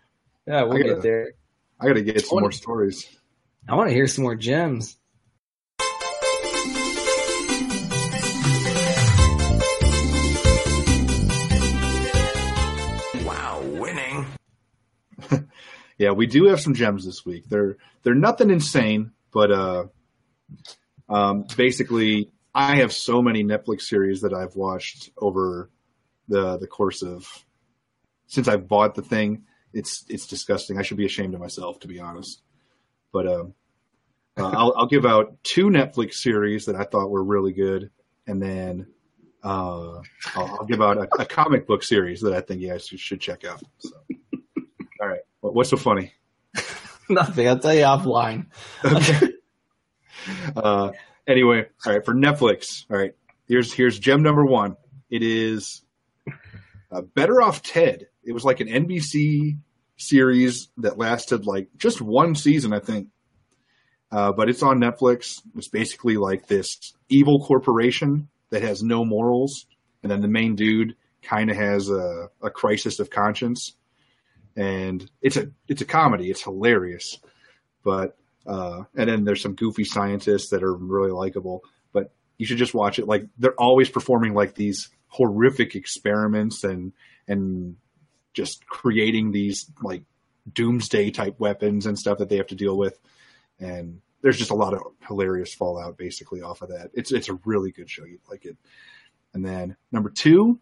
[0.46, 1.32] yeah we'll gotta, get there.
[1.80, 3.08] I got to get some wanna, more stories.
[3.68, 4.96] I want to hear some more gems.
[15.98, 17.48] Yeah, we do have some gems this week.
[17.48, 19.84] They're they're nothing insane, but uh,
[21.08, 25.70] um, basically, I have so many Netflix series that I've watched over
[26.28, 27.26] the the course of
[28.28, 29.44] since I've bought the thing.
[29.72, 30.78] It's it's disgusting.
[30.78, 32.42] I should be ashamed of myself, to be honest.
[33.12, 33.44] But uh,
[34.36, 37.90] uh, I'll, I'll give out two Netflix series that I thought were really good,
[38.26, 38.86] and then
[39.42, 40.00] uh,
[40.36, 43.20] I'll, I'll, give out a, a, comic book series that I think you guys should
[43.20, 43.62] check out.
[43.78, 43.90] So.
[45.40, 46.12] What's so funny?
[47.08, 47.48] Nothing.
[47.48, 48.46] I'll tell you offline.
[48.84, 49.32] okay.
[50.54, 50.90] Uh,
[51.26, 52.04] anyway, all right.
[52.04, 53.14] For Netflix, all right.
[53.46, 54.76] Here's here's gem number one.
[55.08, 55.80] It is
[56.92, 58.08] uh, Better Off Ted.
[58.24, 59.58] It was like an NBC
[59.96, 63.08] series that lasted like just one season, I think.
[64.10, 65.40] Uh, but it's on Netflix.
[65.56, 69.66] It's basically like this evil corporation that has no morals,
[70.02, 73.74] and then the main dude kind of has a, a crisis of conscience
[74.58, 76.30] and it's a it's a comedy.
[76.30, 77.18] It's hilarious,
[77.84, 81.62] but uh, and then there's some goofy scientists that are really likable.
[81.92, 83.06] But you should just watch it.
[83.06, 86.92] Like they're always performing like these horrific experiments and
[87.28, 87.76] and
[88.34, 90.02] just creating these like
[90.52, 92.98] doomsday type weapons and stuff that they have to deal with.
[93.60, 96.90] And there's just a lot of hilarious fallout basically off of that.
[96.94, 98.04] It's it's a really good show.
[98.04, 98.56] You like it.
[99.34, 100.58] And then number two,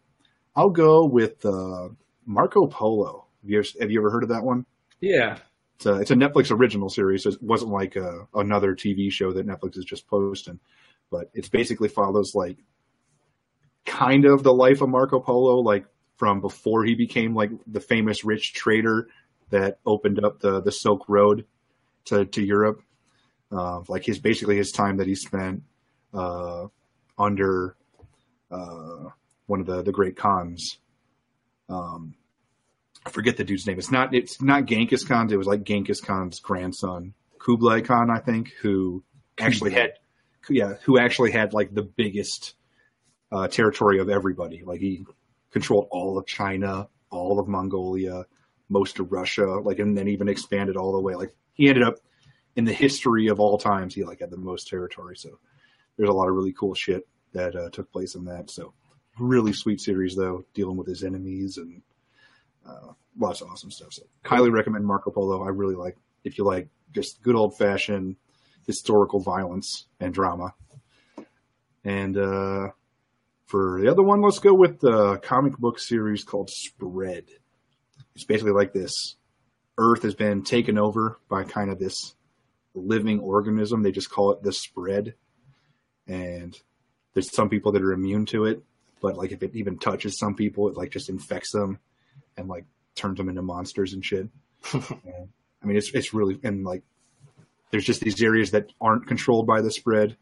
[0.55, 1.89] I'll go with uh,
[2.27, 3.26] Marco Polo.
[3.47, 4.65] Have you, ever, have you ever heard of that one?
[4.99, 5.37] Yeah.
[5.77, 7.25] It's a, it's a Netflix original series.
[7.25, 10.59] It wasn't like a, another TV show that Netflix is just posting,
[11.09, 12.57] but it's basically follows like
[13.85, 15.85] kind of the life of Marco Polo, like
[16.17, 19.07] from before he became like the famous rich trader
[19.49, 21.45] that opened up the the Silk Road
[22.05, 22.81] to to Europe.
[23.49, 25.63] Uh, like his basically his time that he spent
[26.13, 26.67] uh,
[27.17, 27.77] under
[28.51, 29.05] uh,
[29.45, 30.79] one of the the great khans.
[31.69, 32.15] Um,
[33.07, 33.77] I forget the dude's name.
[33.79, 35.31] It's not it's not Genghis Khan.
[35.31, 39.01] It was like Genghis Khan's grandson, Kublai Khan, I think, who
[39.39, 39.93] actually had
[40.49, 42.55] yeah, who actually had like the biggest
[43.31, 44.61] uh, territory of everybody.
[44.65, 45.05] Like he
[45.51, 48.25] controlled all of China, all of Mongolia,
[48.67, 51.15] most of Russia, like and then even expanded all the way.
[51.15, 51.99] Like he ended up
[52.57, 55.15] in the history of all times, he like had the most territory.
[55.15, 55.39] So
[55.95, 58.49] there's a lot of really cool shit that uh, took place in that.
[58.49, 58.73] So
[59.17, 61.81] really sweet series though, dealing with his enemies and
[62.67, 63.93] uh, lots of awesome stuff.
[63.93, 65.43] So highly recommend Marco Polo.
[65.43, 68.15] I really like if you like just good old fashioned
[68.65, 70.53] historical violence and drama.
[71.83, 72.69] And uh,
[73.45, 77.25] for the other one, let's go with the comic book series called Spread.
[78.13, 79.15] It's basically like this
[79.77, 82.15] Earth has been taken over by kind of this
[82.73, 83.83] living organism.
[83.83, 85.13] They just call it the spread.
[86.07, 86.57] And
[87.13, 88.63] there's some people that are immune to it,
[89.01, 91.79] but like if it even touches some people, it like just infects them
[92.37, 92.65] and like
[92.95, 94.27] turns them into monsters and shit.
[94.73, 95.29] and,
[95.61, 96.83] I mean, it's it's really and like
[97.71, 100.17] there's just these areas that aren't controlled by the spread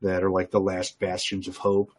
[0.00, 1.92] that are like the last bastions of hope,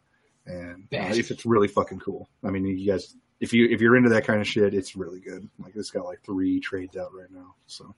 [0.45, 2.29] and uh, it's, it's really fucking cool.
[2.43, 5.19] I mean, you guys, if you if you're into that kind of shit, it's really
[5.19, 5.47] good.
[5.59, 7.93] Like it's got like three trades out right now, so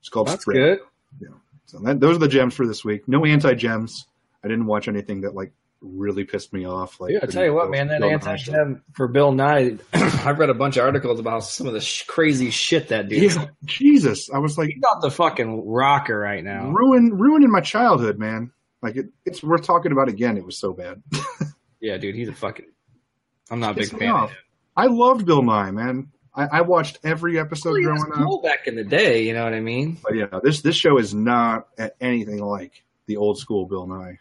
[0.00, 0.56] it's called That's Spread.
[0.56, 0.78] good.
[1.20, 1.36] Yeah.
[1.66, 3.06] So that, those are the gems for this week.
[3.06, 4.06] No anti gems.
[4.42, 7.00] I didn't watch anything that like really pissed me off.
[7.00, 8.36] Like, Yeah, I tell you what, man, that anti
[8.94, 9.76] for Bill Nye.
[9.92, 13.32] I've read a bunch of articles about some of the sh- crazy shit that dude.
[13.34, 16.70] Yeah, Jesus, I was like He's not the fucking rocker right now.
[16.70, 18.50] ruin ruining my childhood, man.
[18.82, 20.36] Like it, it's worth talking about again.
[20.36, 21.02] It was so bad.
[21.80, 22.66] Yeah, dude, he's a fucking.
[23.52, 24.10] I'm not a big fan.
[24.10, 24.36] Of him.
[24.76, 26.08] I loved Bill Nye, man.
[26.34, 28.42] I, I watched every episode Well, growing up.
[28.42, 29.22] back in the day.
[29.22, 29.96] You know what I mean?
[30.02, 31.68] But yeah, this this show is not
[32.00, 34.18] anything like the old school Bill Nye.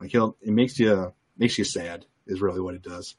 [0.00, 3.14] Like he'll it makes you makes you sad is really what it does.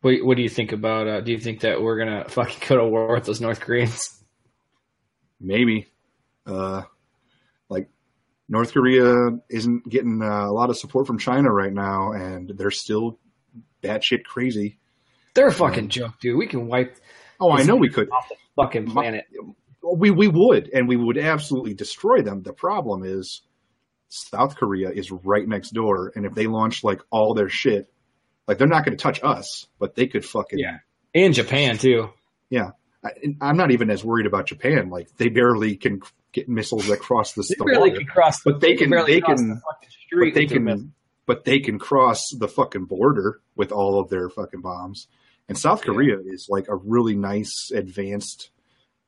[0.00, 1.06] What, what do you think about?
[1.08, 4.16] Uh, do you think that we're gonna fucking go to war with those North Koreans?
[5.40, 5.88] Maybe,
[6.46, 6.82] uh,
[7.68, 7.88] like
[8.48, 12.70] North Korea isn't getting uh, a lot of support from China right now, and they're
[12.70, 13.18] still
[13.82, 14.78] batshit crazy.
[15.34, 16.36] They're a fucking joke, dude.
[16.36, 16.96] We can wipe
[17.40, 18.10] Oh, I know we could.
[18.10, 19.24] off the fucking planet.
[19.82, 22.42] We we would, and we would absolutely destroy them.
[22.42, 23.40] The problem is
[24.10, 27.90] South Korea is right next door, and if they launch like all their shit,
[28.46, 30.78] like they're not going to touch us, but they could fucking Yeah,
[31.14, 32.10] and Japan too.
[32.50, 32.72] yeah.
[33.02, 34.90] I, I'm not even as worried about Japan.
[34.90, 36.02] Like they barely can
[36.32, 38.00] get missiles that cross the, They barely water.
[38.00, 38.42] can cross.
[38.44, 40.80] But they can- they can- the but they with their missiles.
[40.82, 40.92] can
[41.26, 45.06] but they can cross the fucking border with all of their fucking bombs.
[45.48, 45.92] And South Yeah.
[45.94, 48.50] Korea is like a really nice advanced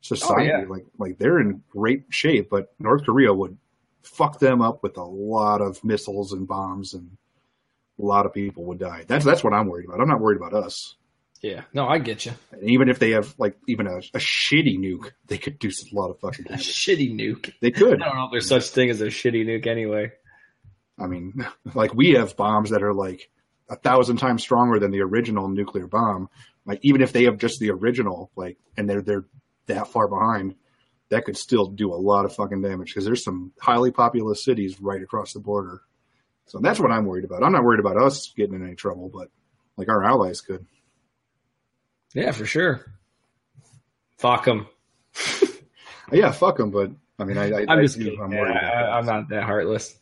[0.01, 0.51] society.
[0.53, 0.65] Oh, yeah.
[0.67, 3.57] Like like they're in great shape, but North Korea would
[4.03, 7.17] fuck them up with a lot of missiles and bombs and
[7.99, 9.05] a lot of people would die.
[9.07, 10.01] That's that's what I'm worried about.
[10.01, 10.95] I'm not worried about us.
[11.41, 12.31] Yeah, no, I get you.
[12.53, 15.95] And even if they have like even a, a shitty nuke, they could do a
[15.95, 16.73] lot of fucking A damage.
[16.73, 17.53] shitty nuke.
[17.59, 18.01] They could.
[18.01, 20.11] I don't know if there's such thing as a shitty nuke anyway.
[20.97, 21.45] I mean,
[21.75, 23.29] like we have bombs that are like
[23.69, 26.29] a thousand times stronger than the original nuclear bomb.
[26.65, 29.25] Like even if they have just the original, like, and they're they're
[29.67, 30.55] that far behind,
[31.09, 34.79] that could still do a lot of fucking damage because there's some highly populous cities
[34.81, 35.81] right across the border.
[36.45, 37.43] So that's what I'm worried about.
[37.43, 39.29] I'm not worried about us getting in any trouble, but
[39.77, 40.65] like our allies could.
[42.13, 42.85] Yeah, for sure.
[44.17, 44.67] Fuck them.
[46.11, 46.69] Yeah, fuck them.
[46.69, 48.21] But I mean, I, I, I'm I just do- kidding.
[48.21, 48.97] I'm Yeah, worried about I.
[48.99, 49.97] I'm not that heartless.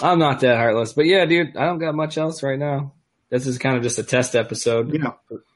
[0.00, 0.92] I'm not that heartless.
[0.92, 2.92] But yeah, dude, I don't got much else right now.
[3.28, 5.12] This is kind of just a test episode Yeah,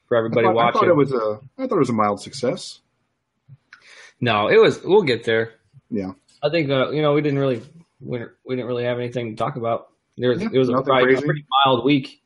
[0.09, 1.39] for I everybody thought, I thought it was a.
[1.57, 2.81] I thought it was a mild success.
[4.19, 4.81] No, it was.
[4.83, 5.53] We'll get there.
[5.89, 6.11] Yeah.
[6.41, 7.61] I think uh, you know we didn't really
[7.99, 9.87] we we didn't really have anything to talk about.
[10.17, 12.21] There was, Yeah, it was a, probably a pretty mild week.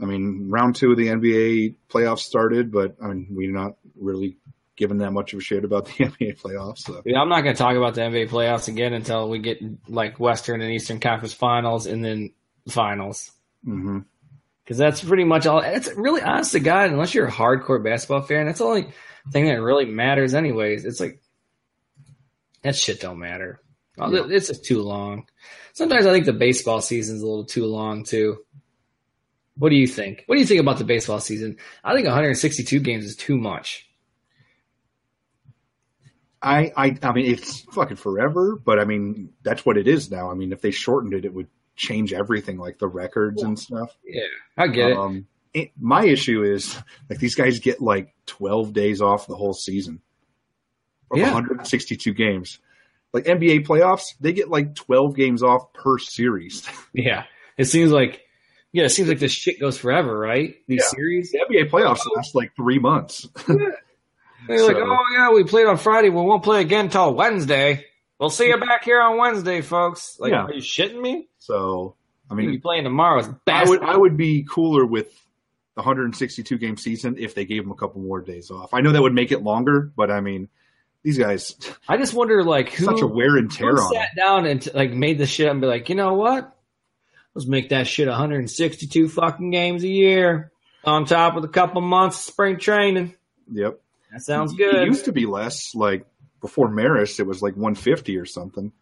[0.00, 4.36] I mean, round two of the NBA playoffs started, but I mean, we're not really
[4.76, 6.78] giving that much of a shit about the NBA playoffs.
[6.78, 9.60] So Yeah, I'm not going to talk about the NBA playoffs again until we get
[9.88, 12.32] like Western and Eastern Conference Finals and then
[12.68, 13.30] finals.
[13.64, 14.00] hmm
[14.64, 15.60] Because that's pretty much all.
[15.60, 18.88] It's really honest to God, unless you're a hardcore basketball fan, that's the only
[19.30, 20.84] thing that really matters, anyways.
[20.84, 21.21] It's like
[22.62, 23.60] that shit don't matter.
[23.98, 24.34] Oh, Yeah.
[24.34, 25.26] It's just too long.
[25.72, 28.38] Sometimes I think the baseball season's a little too long too.
[29.58, 30.24] What do you think?
[30.26, 31.58] What do you think about the baseball season?
[31.84, 33.86] I think 162 games is too much.
[36.40, 40.30] I, I, I mean, it's fucking forever, but I mean, that's what it is now.
[40.30, 41.46] I mean, if they shortened it, it would
[41.76, 43.96] change everything, like the records and stuff.
[44.04, 44.22] Yeah,
[44.56, 44.96] I get it.
[44.96, 46.76] Um, it, my issue is
[47.08, 50.00] like these guys get like 12 days off the whole season
[51.12, 51.32] of Yeah.
[51.32, 52.58] 162 games.
[53.12, 56.66] Like NBA playoffs, they get like 12 games off per series.
[56.94, 57.24] Yeah,
[57.58, 58.22] it seems like
[58.72, 60.54] yeah, it seems like this shit goes forever, right?
[60.66, 60.88] These Yeah.
[60.96, 61.30] series.
[61.32, 63.28] the NBA playoffs last like three months.
[63.46, 66.08] They're like, oh yeah, we played on Friday.
[66.08, 67.84] We won't play again till Wednesday.
[68.18, 70.16] We'll see you back here on Wednesday, folks.
[70.18, 70.44] Like, Yeah.
[70.44, 71.28] are you shitting me?
[71.38, 71.96] So,
[72.30, 73.18] I mean, playing tomorrow.
[73.20, 73.82] It's I would.
[73.82, 75.08] I would be cooler with
[75.74, 78.74] the 162 game season if they gave them a couple more days off.
[78.74, 80.48] I know that would make it longer, but I mean,
[81.02, 81.56] these guys
[81.88, 84.92] I just wonder, like, who, such a wear and tear on sat down and like
[84.92, 86.56] made the shit up and be like, you know what?
[87.34, 90.52] Let's make that shit 162 fucking games a year
[90.84, 93.14] on top of a couple months of spring training.
[93.50, 93.80] Yep.
[94.12, 94.74] That sounds good.
[94.74, 95.74] It used to be less.
[95.74, 96.04] Like
[96.40, 98.72] before Maris, it was like 150 or something.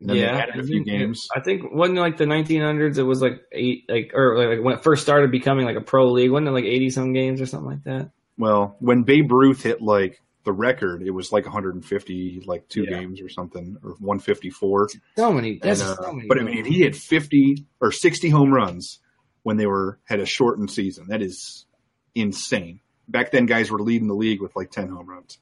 [0.00, 1.28] And then yeah, they added a few games.
[1.34, 2.98] I think wasn't like the 1900s.
[2.98, 6.10] It was like eight, like or like when it first started becoming like a pro
[6.10, 6.30] league.
[6.30, 8.10] Wasn't it like 80 some games or something like that?
[8.38, 13.00] Well, when Babe Ruth hit like the record, it was like 150, like two Yeah.
[13.00, 14.88] games or something, or 154.
[15.16, 15.60] So many.
[15.62, 16.26] And, uh, so many.
[16.26, 18.98] but I mean, he hit 50 or 60 home runs
[19.42, 21.08] when they were had a shortened season.
[21.08, 21.66] That is
[22.14, 22.80] insane.
[23.08, 25.38] Back then, guys were leading the league with like 10 home runs.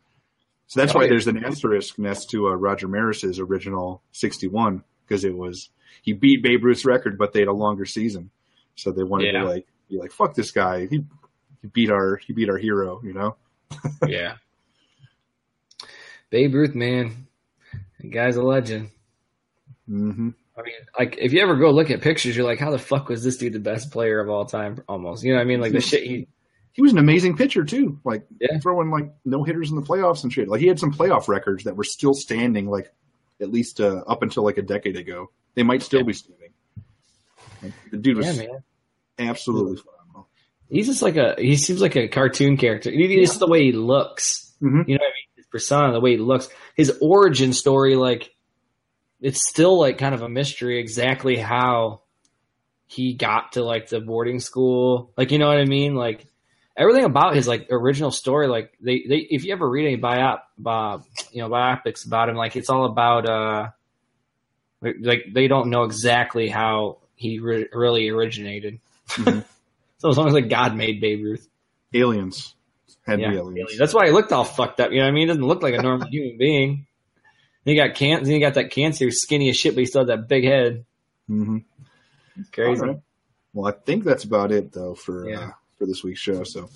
[0.67, 1.11] So that's Oh, why yeah.
[1.11, 5.71] there's an asterisk next to uh, Roger Maris's original 61 because it was
[6.03, 8.31] he beat Babe Ruth's record, but they had a longer season,
[8.75, 9.43] so they wanted Yeah.
[9.43, 10.87] to like be like fuck this guy.
[10.87, 11.05] He
[11.63, 13.37] he beat our he beat our hero, you know.
[14.09, 14.37] yeah.
[16.37, 17.29] Babe Ruth, man,
[17.99, 18.91] the guy's a legend.
[19.89, 22.79] hmm I mean, like if you ever go look at pictures, you're like, how the
[22.79, 24.83] fuck was this dude the best player of all time?
[24.87, 25.63] Almost, you know what I mean?
[25.63, 26.29] Like the shit he.
[26.75, 28.59] He was an amazing pitcher too, like Yeah.
[28.59, 30.47] throwing like no hitters in the playoffs and shit.
[30.47, 32.93] Like he had some playoff records that were still standing, like
[33.41, 35.31] at least uh, up until like a decade ago.
[35.55, 36.51] They might still be standing.
[37.63, 38.63] Like, the dude was Yeah, man.
[39.19, 40.29] absolutely phenomenal.
[40.69, 41.35] He's just like a.
[41.39, 42.91] He seems like a cartoon character.
[42.91, 44.43] Even Just the way he looks.
[44.63, 44.87] Mhm.
[44.89, 45.05] You know
[45.57, 48.35] persona, the way he looks, his origin story, like
[49.21, 52.03] it's still like kind of a mystery exactly how
[52.87, 55.11] he got to like the boarding school.
[55.17, 55.95] Like you know what I mean?
[55.95, 56.27] Like
[56.77, 60.41] everything about his like original story, like they, they if you ever read any biop
[60.65, 60.99] uh,
[61.33, 63.69] you know, biopics about him, like it's all about uh
[64.83, 68.81] like- they don't know exactly how he re- really originated.
[69.09, 69.45] Mhm.
[69.99, 71.49] So as long as like God made Babe Ruth.
[71.95, 72.55] aliens
[73.07, 73.41] had Yeah.
[73.79, 74.91] That's why he looked all fucked up.
[74.91, 75.23] You know what I mean?
[75.23, 76.87] He doesn't look like a normal human being.
[77.65, 80.29] He got can he got that cancer, skinny as shit, but he still had that
[80.29, 80.85] big head.
[81.27, 81.59] hmm
[82.39, 82.83] It's crazy.
[82.83, 83.01] Right.
[83.55, 85.41] Well, I think that's about it though for Yeah.
[85.41, 86.45] uh, for this week's show.
[86.45, 86.69] So,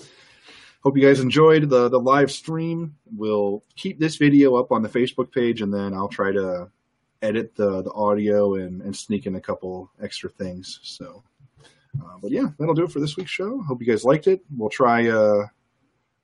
[0.83, 2.97] hope you guys enjoyed the the live stream.
[3.17, 6.71] We'll keep this video up on the Facebook page, and then I'll try to
[7.23, 10.81] edit the the audio and and sneak in a couple extra things.
[10.83, 11.23] So,
[12.03, 13.61] uh, but yeah, that'll do it for this week's show.
[13.63, 14.41] Hope you guys liked it.
[14.57, 15.09] We'll try.
[15.09, 15.47] Uh,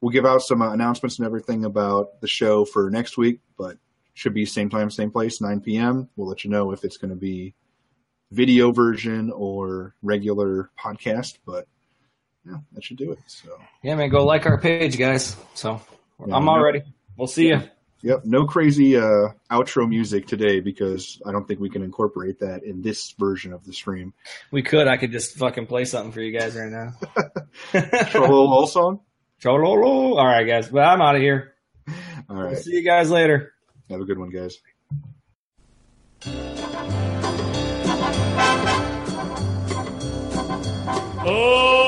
[0.01, 3.77] we'll give out some uh, announcements and everything about the show for next week, but
[4.15, 6.09] should be same time, same place, 9 p.m.
[6.17, 7.55] We'll let you know if it's going to be
[8.33, 11.67] video version or regular podcast, but
[12.47, 13.19] yeah, that should do it.
[13.27, 15.37] So, Yeah, man, go like our page, guys.
[15.55, 15.81] So
[16.27, 16.83] Yeah, I'm all ready.
[17.17, 17.61] We'll see you.
[18.03, 22.63] yep, no crazy uh, outro music today because I don't think we can incorporate that
[22.63, 24.15] in this version of the stream.
[24.51, 24.87] We could.
[24.87, 26.95] I could just fucking play something for you guys right now.
[27.75, 29.01] Little old song.
[29.43, 30.17] Chololo.
[30.17, 30.69] All right, guys.
[30.69, 31.55] But I'm out of here.
[32.29, 32.53] All right.
[32.53, 33.53] We'll see you guys later.
[33.91, 34.59] have a good one, guys.
[41.29, 41.86] Oh,